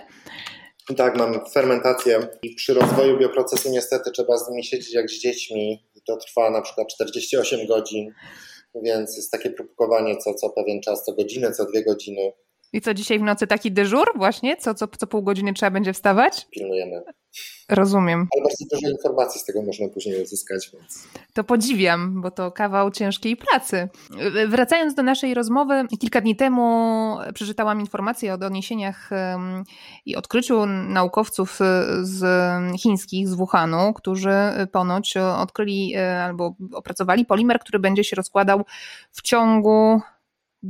[0.98, 5.88] Tak, mam fermentację i przy rozwoju bioprocesu niestety trzeba z nimi siedzieć jak z dziećmi.
[6.08, 8.14] To trwa na przykład 48 godzin,
[8.84, 12.34] więc jest takie próbkowanie co, co pewien czas, co godzinę, co dwie godziny.
[12.74, 14.58] I co dzisiaj w nocy taki dyżur właśnie?
[14.58, 16.48] Co, co, co pół godziny trzeba będzie wstawać?
[16.52, 17.02] Pilnujemy.
[17.70, 18.28] Rozumiem.
[18.36, 20.72] Ale bardzo dużo informacji z tego można później uzyskać.
[20.74, 21.08] Więc...
[21.34, 23.90] To podziwiam, bo to kawał ciężkiej pracy.
[24.48, 29.10] Wracając do naszej rozmowy, kilka dni temu przeczytałam informację o doniesieniach
[30.06, 31.60] i odkryciu naukowców
[32.02, 32.24] z
[32.80, 34.34] chińskich, z Wuhanu, którzy
[34.72, 38.66] ponoć odkryli e, albo opracowali polimer, który będzie się rozkładał
[39.12, 40.02] w ciągu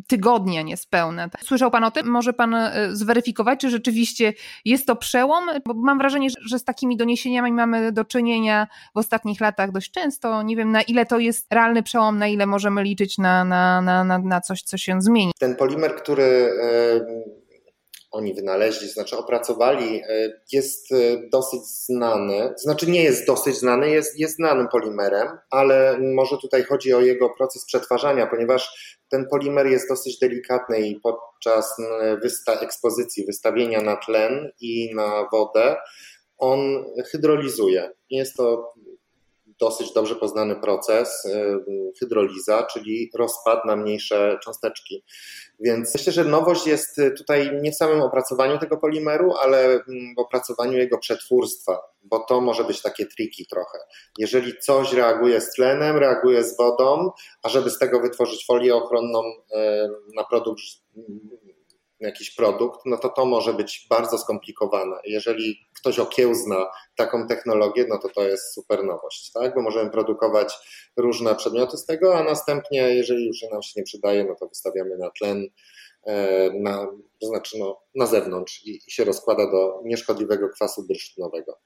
[0.08, 1.30] tygodnia niespełna.
[1.44, 2.08] Słyszał Pan o tym?
[2.08, 4.34] Może Pan e, zweryfikować, czy rzeczywiście
[4.66, 5.50] jest to przełom?
[5.66, 10.44] Bo mam wrażenie, że z takimi doniesieniami mamy do czynienia w ostatnich latach dość często.
[10.44, 14.20] Nie wiem, na ile to jest realny przełom, na ile możemy liczyć na, na, na,
[14.20, 15.32] na coś, co się zmieni.
[15.40, 16.50] Ten polimer, który
[18.12, 20.96] oni wynaleźli, znaczy opracowali, e, jest e,
[21.32, 22.54] dosyć znany.
[22.58, 27.30] Znaczy nie jest dosyć znany, jest, jest znanym polimerem, ale może tutaj chodzi o jego
[27.30, 31.78] proces przetwarzania, ponieważ ten polimer jest dosyć delikatny i podczas
[32.22, 35.76] wysta ekspozycji, wystawienia na tlen i na wodę,
[36.38, 36.60] on
[37.12, 37.92] hydrolizuje.
[38.10, 38.74] Jest to
[39.62, 41.60] dosyć dobrze poznany proces, y,
[42.00, 45.04] hydroliza, czyli rozpad na mniejsze cząsteczki.
[45.60, 49.80] Więc myślę, że nowość jest tutaj nie w samym opracowaniu tego polimeru, ale
[50.18, 53.80] w opracowaniu jego przetwórstwa, bo to może być takie triki trochę.
[54.18, 57.12] Jeżeli coś reaguje z tlenem, reaguje z wodą,
[57.44, 59.56] a żeby z tego wytworzyć folię ochronną y,
[60.16, 60.62] na produkt
[62.02, 64.96] jakiś produkt, no to to może być bardzo skomplikowane.
[65.04, 69.56] Jeżeli ktoś okiełzna taką technologię, no to to jest super nowość, tak?
[69.56, 70.54] Bo możemy produkować
[70.98, 74.98] różne przedmioty z tego, a następnie, jeżeli już nam się nie przydaje, no to wystawiamy
[74.98, 75.48] na tlen,
[76.04, 76.88] e, na,
[77.22, 81.58] to znaczy no, na zewnątrz i, i się rozkłada do nieszkodliwego kwasu bursztynowego.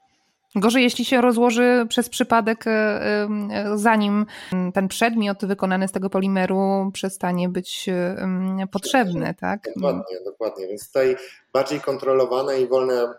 [0.55, 3.27] Gorzej, jeśli się rozłoży przez przypadek, e, e,
[3.75, 4.25] zanim
[4.73, 9.69] ten przedmiot wykonany z tego polimeru przestanie być e, potrzebny, tak?
[9.75, 10.67] Dokładnie, dokładnie.
[10.67, 11.15] Więc tutaj
[11.53, 13.13] bardziej kontrolowana i wolna,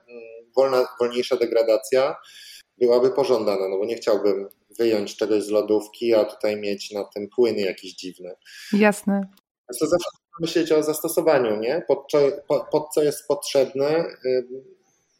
[0.57, 2.17] wolna, wolniejsza degradacja
[2.79, 4.49] byłaby pożądana, no bo nie chciałbym
[4.79, 8.37] wyjąć czegoś z lodówki, a tutaj mieć na tym płyny jakieś dziwne.
[8.73, 9.21] Jasne.
[9.71, 10.09] Więc to zawsze
[10.41, 11.83] myśleć o zastosowaniu, nie?
[11.89, 12.13] Pod,
[12.49, 14.05] pod, pod co jest potrzebne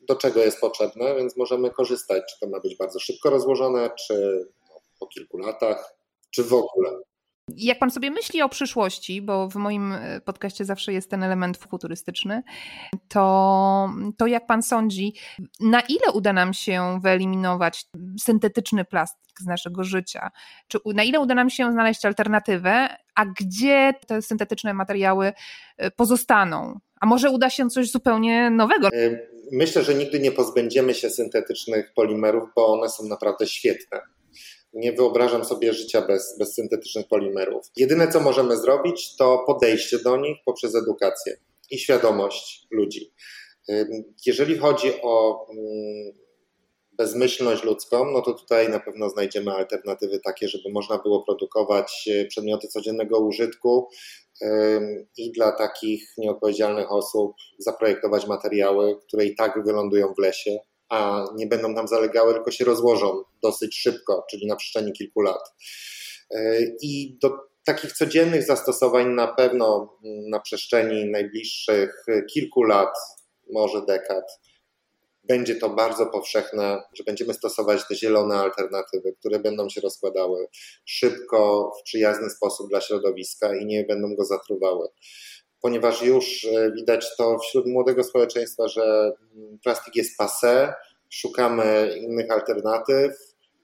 [0.09, 4.47] do czego jest potrzebne, więc możemy korzystać, czy to ma być bardzo szybko rozłożone, czy
[4.69, 5.95] no, po kilku latach,
[6.31, 6.91] czy w ogóle.
[7.57, 11.59] Jak pan sobie myśli o przyszłości, bo w moim e, podcaście zawsze jest ten element
[11.59, 12.43] futurystyczny,
[13.09, 15.15] to, to jak pan sądzi,
[15.61, 17.87] na ile uda nam się wyeliminować
[18.21, 20.31] syntetyczny plastik z naszego życia?
[20.69, 25.33] Czy na ile uda nam się znaleźć alternatywę, a gdzie te syntetyczne materiały
[25.77, 26.81] e, pozostaną?
[27.01, 28.89] A może uda się coś zupełnie nowego?
[29.53, 34.01] Myślę, że nigdy nie pozbędziemy się syntetycznych polimerów, bo one są naprawdę świetne.
[34.73, 37.67] Nie wyobrażam sobie życia bez, bez syntetycznych polimerów.
[37.77, 41.37] Jedyne, co możemy zrobić, to podejście do nich poprzez edukację
[41.71, 43.13] i świadomość ludzi.
[44.27, 45.47] Jeżeli chodzi o
[46.93, 52.25] bezmyślność ludzką, no to tutaj na pewno znajdziemy alternatywy takie, żeby można było produkować e,
[52.25, 53.89] przedmioty codziennego użytku
[55.17, 60.59] i dla takich nieodpowiedzialnych osób zaprojektować materiały, które i tak wylądują w lesie,
[60.89, 65.55] a nie będą tam zalegały, tylko się rozłożą dosyć szybko, czyli na przestrzeni kilku lat.
[66.31, 67.31] E, I do
[67.65, 69.99] takich codziennych zastosowań na pewno
[70.31, 72.95] na przestrzeni najbliższych kilku lat,
[73.53, 74.25] może dekad,
[75.29, 80.49] będzie to bardzo powszechne, że będziemy stosować te zielone alternatywy, które będą się rozkładały
[80.85, 84.89] szybko, w przyjazny sposób dla środowiska i nie będą go zatruwały.
[85.61, 90.75] Ponieważ już e, widać to wśród młodego społeczeństwa, że mm, plastik jest passe,
[91.11, 93.13] szukamy innych alternatyw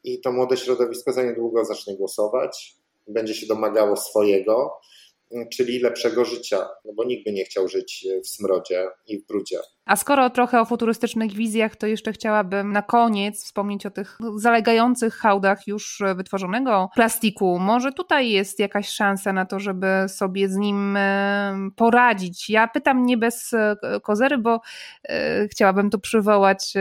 [0.04, 2.76] i to młode środowisko za niedługo zacznie głosować,
[3.08, 4.80] będzie się domagało swojego
[5.52, 9.58] czyli lepszego życia, no bo nikt by nie chciał żyć w smrodzie i w brudzie.
[9.84, 15.14] A skoro trochę o futurystycznych wizjach, to jeszcze chciałabym na koniec wspomnieć o tych zalegających
[15.14, 17.58] hałdach już wytworzonego plastiku.
[17.58, 22.50] Może tutaj jest jakaś szansa na to, żeby sobie z nim e, poradzić.
[22.50, 24.60] Ja pytam nie bez e, kozery, bo
[25.08, 26.72] e, chciałabym tu przywołać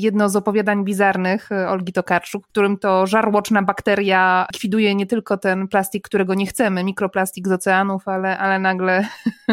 [0.00, 5.36] jedno z opowiadań bizarnych e, Olgi Tokarczuk, w którym to żarłoczna bakteria likwiduje nie tylko
[5.36, 9.06] ten plastik, którego nie chcemy, mikroplastik z oceanów, ale, ale nagle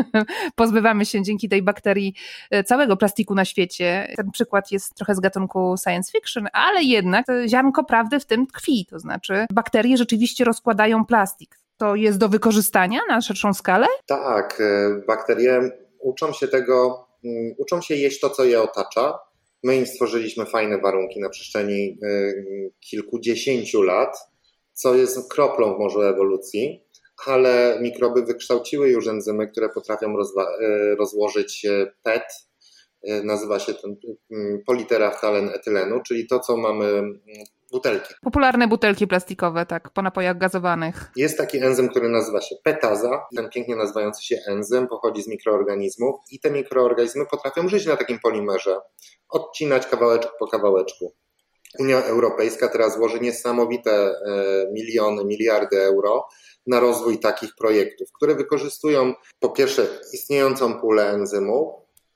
[0.55, 2.13] pozbywamy się dzięki tej bakterii
[2.51, 4.13] e, całego plastiku na świecie.
[4.15, 8.85] Ten przykład jest trochę z gatunku science fiction, ale jednak ziarnko prawdy w tym tkwi,
[8.89, 11.59] to znaczy bakterie rzeczywiście rozkładają plastik.
[11.77, 13.87] To jest do wykorzystania na szerszą skalę?
[14.05, 19.19] Tak, e, bakterie uczą się tego, mm, uczą się jeść to, co je otacza,
[19.65, 24.17] My im stworzyliśmy fajne warunki na przestrzeni y, kilkudziesięciu lat,
[24.73, 26.85] co jest kroplą w morzu ewolucji,
[27.25, 32.23] ale mikroby wykształciły już enzymy, które potrafią y, rozłożyć y, PET,
[33.23, 33.95] nazywa się ten
[34.65, 37.03] politeraftalen etylenu, czyli to, co mamy
[37.75, 38.13] butelki.
[38.21, 41.11] Popularne butelki plastikowe, tak, po napojach gazowanych.
[41.15, 43.25] Jest taki enzym, który nazywa się petaza.
[43.35, 48.19] Ten pięknie nazywający się enzym pochodzi z mikroorganizmów i te mikroorganizmy potrafią żyć na takim
[48.19, 48.77] polimerze,
[49.29, 51.13] odcinać kawałeczek po kawałeczku.
[51.79, 54.13] Unia Europejska teraz włoży niesamowite e,
[54.73, 56.27] miliony, miliardy euro
[56.67, 61.73] na rozwój takich projektów, które wykorzystują po pierwsze istniejącą pulę enzymów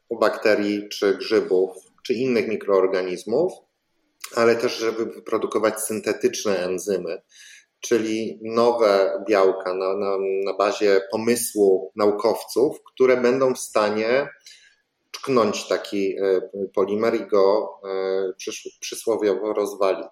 [0.10, 1.72] u bakterii czy grzybów
[2.04, 3.54] czy innych mikroorganizmów,
[4.36, 7.22] ale też, żeby wyprodukować syntetyczne enzymy,
[7.80, 14.30] czyli nowe białka na, na, na bazie pomysłu naukowców, które będą w stanie
[15.12, 16.42] czknąć taki e,
[16.74, 20.08] polimer i go e, przysłowiowo rozwalić.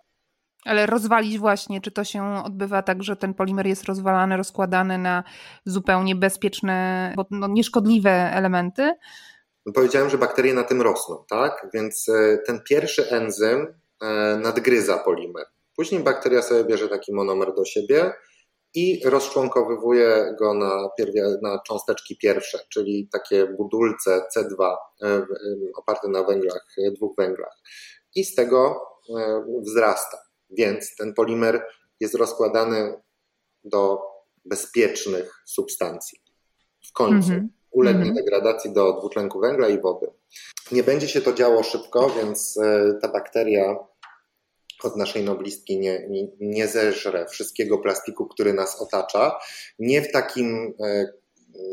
[0.65, 5.23] Ale rozwalić właśnie, czy to się odbywa tak, że ten polimer jest rozwalany, rozkładany na
[5.65, 8.93] zupełnie bezpieczne, bo no, nieszkodliwe elementy?
[9.75, 11.67] Powiedziałem, że bakterie na tym rosną, tak?
[11.73, 13.73] Więc e, ten pierwszy enzym
[14.39, 15.45] nadgryza polimer.
[15.75, 18.13] Później bakteria sobie bierze taki monomer do siebie
[18.73, 20.89] i rozczłonkowywuje go na,
[21.41, 25.25] na cząsteczki pierwsze, czyli takie budulce C2 e,
[25.75, 27.57] oparte na węglach, dwóch węglach.
[28.15, 28.81] I z tego
[29.17, 30.17] e, wzrasta.
[30.49, 31.65] Więc ten polimer
[31.99, 33.01] jest rozkładany
[33.63, 34.01] do
[34.45, 36.19] bezpiecznych substancji.
[36.89, 37.47] W końcu -hmm.
[37.77, 38.17] Ulegnie mm -hmm.
[38.17, 40.07] degradacji do dwutlenku węgla i wody.
[40.71, 43.75] Nie będzie się to działo szybko, więc e, ta bakteria
[44.83, 49.39] od naszej noblistki nie, nie, nie zeżre wszystkiego plastiku, który nas otacza.
[49.79, 51.07] Nie w takim e,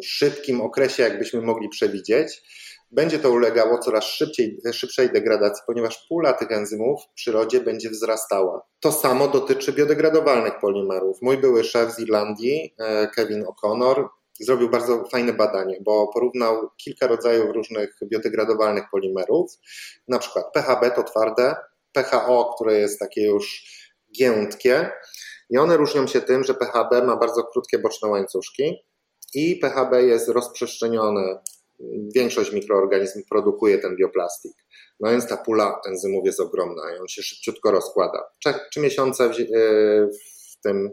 [0.03, 2.43] szybkim okresie, jakbyśmy mogli przewidzieć.
[2.91, 8.63] Będzie to ulegało coraz szybciej, szybszej degradacji, ponieważ pula tych enzymów w przyrodzie będzie wzrastała.
[8.81, 11.23] To samo dotyczy biodegradowalnych polimerów.
[11.23, 14.05] Mój były szef z Irlandii, e, Kevin O'Connor,
[14.41, 19.53] zrobił bardzo fajne badanie, bo porównał kilka rodzajów różnych biodegradowalnych polimerów,
[20.09, 21.57] na przykład PHB to twarde,
[21.93, 23.65] PHO, które jest takie już
[24.19, 24.91] giętkie
[25.51, 28.85] i one różnią się tym, że PHB ma bardzo krótkie boczne łańcuszki
[29.35, 31.39] i PHB jest rozprzestrzenione.
[32.15, 34.53] Większość mikroorganizmów produkuje ten bioplastik.
[35.01, 38.25] No więc ta pula enzymów jest ogromna i on się szybciutko rozkłada.
[38.71, 39.35] Trzy miesiące w,
[40.53, 40.91] w tym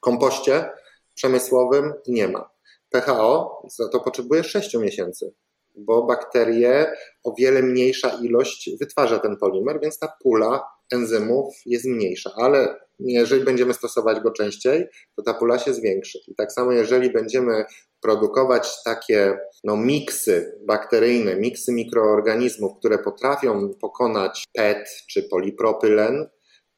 [0.00, 0.70] kompoście
[1.14, 2.51] przemysłowym nie ma.
[2.92, 5.34] PHO za to potrzebuje 6 miesięcy,
[5.74, 6.92] bo bakterie
[7.24, 13.44] o wiele mniejsza ilość wytwarza ten polimer, więc ta pula enzymów jest mniejsza, ale jeżeli
[13.44, 14.86] będziemy stosować go częściej,
[15.16, 16.18] to ta pula się zwiększy.
[16.28, 17.64] I tak samo jeżeli będziemy
[18.00, 26.28] produkować takie no, miksy bakteryjne, miksy mikroorganizmów, które potrafią pokonać PET czy polipropylen,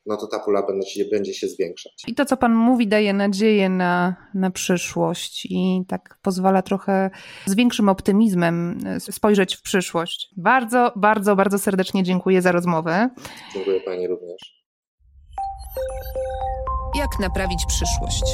[0.06, 1.92] no to ta pula będzie, będzie się zwiększać.
[2.06, 7.10] I to, co Pan mówi, daje nadzieję na, na przyszłość i tak pozwala trochę
[7.46, 10.28] z większym optymizmem e, spojrzeć w przyszłość.
[10.36, 13.10] Bardzo, bardzo, bardzo serdecznie dziękuję za rozmowę.
[13.54, 14.64] Dziękuję Pani również.
[16.94, 18.24] Jak naprawić przyszłość?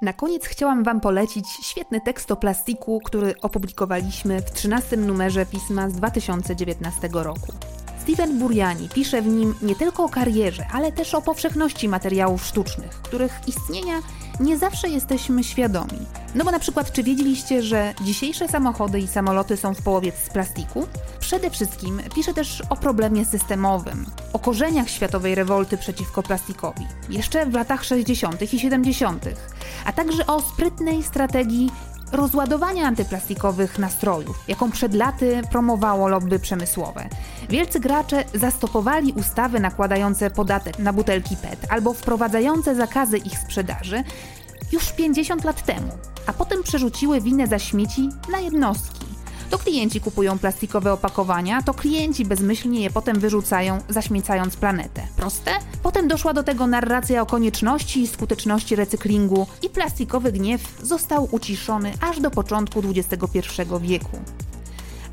[0.00, 5.90] Na koniec chciałam Wam polecić świetny tekst o plastiku, który opublikowaliśmy w 13 numerze pisma
[5.90, 7.52] z 2019 roku.
[8.02, 12.90] Steven Buriani pisze w nim nie tylko o karierze, ale też o powszechności materiałów sztucznych,
[12.90, 13.94] których istnienia
[14.40, 15.98] nie zawsze jesteśmy świadomi.
[16.34, 20.30] No bo na przykład, czy wiedzieliście, że dzisiejsze samochody i samoloty są w połowie z
[20.30, 20.86] plastiku?
[21.20, 27.54] Przede wszystkim pisze też o problemie systemowym, o korzeniach światowej rewolty przeciwko plastikowi, jeszcze w
[27.54, 28.54] latach 60.
[28.54, 29.24] i 70.,
[29.84, 31.70] a także o sprytnej strategii
[32.12, 37.08] rozładowania antyplastikowych nastrojów, jaką przed laty promowało lobby przemysłowe.
[37.48, 44.04] Wielcy gracze zastopowali ustawy nakładające podatek na butelki PET albo wprowadzające zakazy ich sprzedaży
[44.72, 45.92] już 50 lat temu,
[46.26, 49.06] a potem przerzuciły winę za śmieci na jednostki.
[49.50, 55.02] To klienci kupują plastikowe opakowania, to klienci bezmyślnie je potem wyrzucają, zaśmiecając planetę.
[55.16, 55.50] Proste?
[55.82, 61.92] Potem doszła do tego narracja o konieczności i skuteczności recyklingu i plastikowy gniew został uciszony
[62.00, 63.40] aż do początku XXI
[63.80, 64.18] wieku.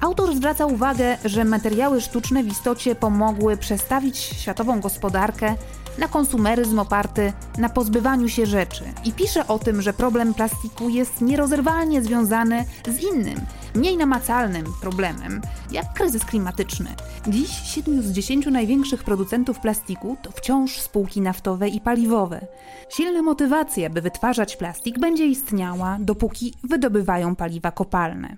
[0.02, 5.56] Autor zwraca uwagę, że materiały sztuczne w istocie pomogły przestawić światową gospodarkę
[5.98, 11.22] na konsumeryzm oparty na pozbywaniu się rzeczy i pisze o tym, że problem plastiku jest
[11.22, 13.42] nierozerwalnie związany z innym,
[13.76, 15.42] mniej namacalnym problemem,
[15.72, 16.96] jak kryzys klimatyczny.
[17.28, 22.48] Dziś 7 z 10 największych producentów plastiku to wciąż spółki naftowe i paliwowe.
[22.90, 28.38] Silna motywacja, by wytwarzać plastik będzie istniała, dopóki wydobywają paliwa kopalne.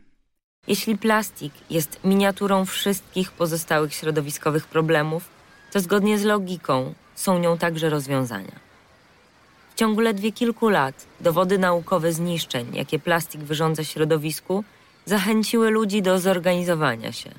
[0.68, 5.30] Jeśli plastik jest miniaturą wszystkich pozostałych środowiskowych problemów,
[5.72, 8.56] to zgodnie z logiką są nią także rozwiązania.
[9.72, 14.64] W ciągu ledwie kilku lat dowody naukowe zniszczeń, jakie plastik wyrządza środowisku,
[15.06, 17.30] zachęciły ludzi do zorganizowania się,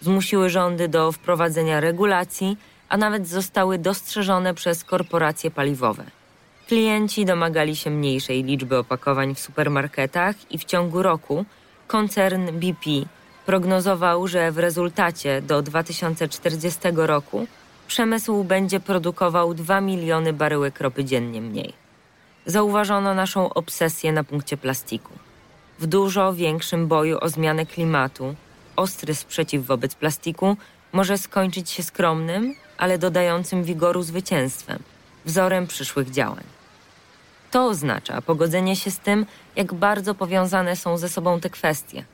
[0.00, 2.56] zmusiły rządy do wprowadzenia regulacji,
[2.88, 6.04] a nawet zostały dostrzeżone przez korporacje paliwowe.
[6.68, 11.44] Klienci domagali się mniejszej liczby opakowań w supermarketach i w ciągu roku
[11.86, 12.90] koncern BP
[13.46, 17.46] prognozował, że w rezultacie do 2040 roku
[17.90, 21.72] przemysł będzie produkował 2 miliony baryłek ropy dziennie mniej.
[22.46, 25.12] Zauważono naszą obsesję na punkcie plastiku.
[25.78, 28.34] W dużo większym boju o zmianę klimatu,
[28.76, 30.56] ostry sprzeciw wobec plastiku
[30.92, 34.78] może skończyć się skromnym, ale dodającym wigoru zwycięstwem,
[35.24, 36.44] wzorem przyszłych działań.
[37.50, 39.26] To oznacza pogodzenie się z tym,
[39.56, 42.04] jak bardzo powiązane są ze sobą te kwestie.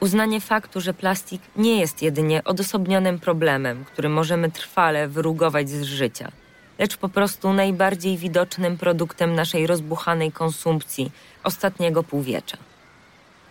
[0.00, 6.32] Uznanie faktu, że plastik nie jest jedynie odosobnionym problemem, który możemy trwale wyrugować z życia,
[6.78, 11.12] lecz po prostu najbardziej widocznym produktem naszej rozbuchanej konsumpcji
[11.44, 12.56] ostatniego półwiecza.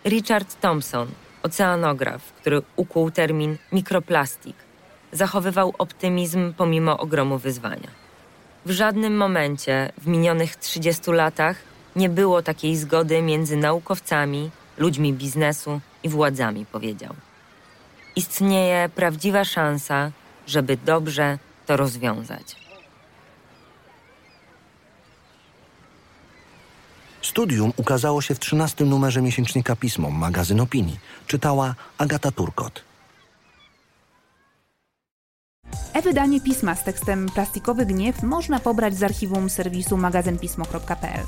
[0.06, 1.08] Richard Thompson,
[1.44, 4.56] oceanograf, który ukuł termin mikroplastik,
[5.12, 7.90] zachowywał optymizm pomimo ogromu wyzwania.
[8.66, 11.58] W żadnym momencie w minionych 30 latach
[11.96, 17.14] nie było takiej zgody między naukowcami, ludźmi biznesu i władzami, powiedział.
[18.16, 20.12] Istnieje prawdziwa szansa,
[20.48, 22.56] żeby dobrze to rozwiązać.
[27.22, 31.00] Studium ukazało się w 13 numerze miesięcznika Pismo, magazyn opinii.
[31.28, 32.84] Czytała Agata Turkot.
[35.94, 41.26] E-wydanie pisma z tekstem Plastikowy Gniew można pobrać z archiwum serwisu magazynpismo.pl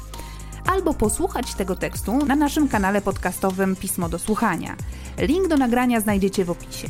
[0.68, 4.76] albo posłuchać tego tekstu na naszym kanale podcastowym Pismo do Słuchania.
[5.18, 6.88] Link do nagrania znajdziecie w opisie.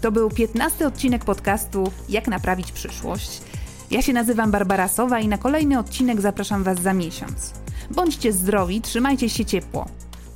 [0.00, 3.42] To był 15 odcinek podcastu Jak naprawić przyszłość.
[3.90, 7.52] Ja się nazywam Barbara Sowa i na kolejny odcinek zapraszam Was za miesiąc.
[7.90, 9.86] Bądźcie zdrowi, trzymajcie się ciepło.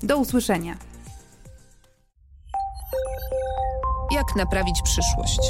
[0.02, 0.76] Do usłyszenia.
[4.10, 5.40] Jak naprawić przyszłość?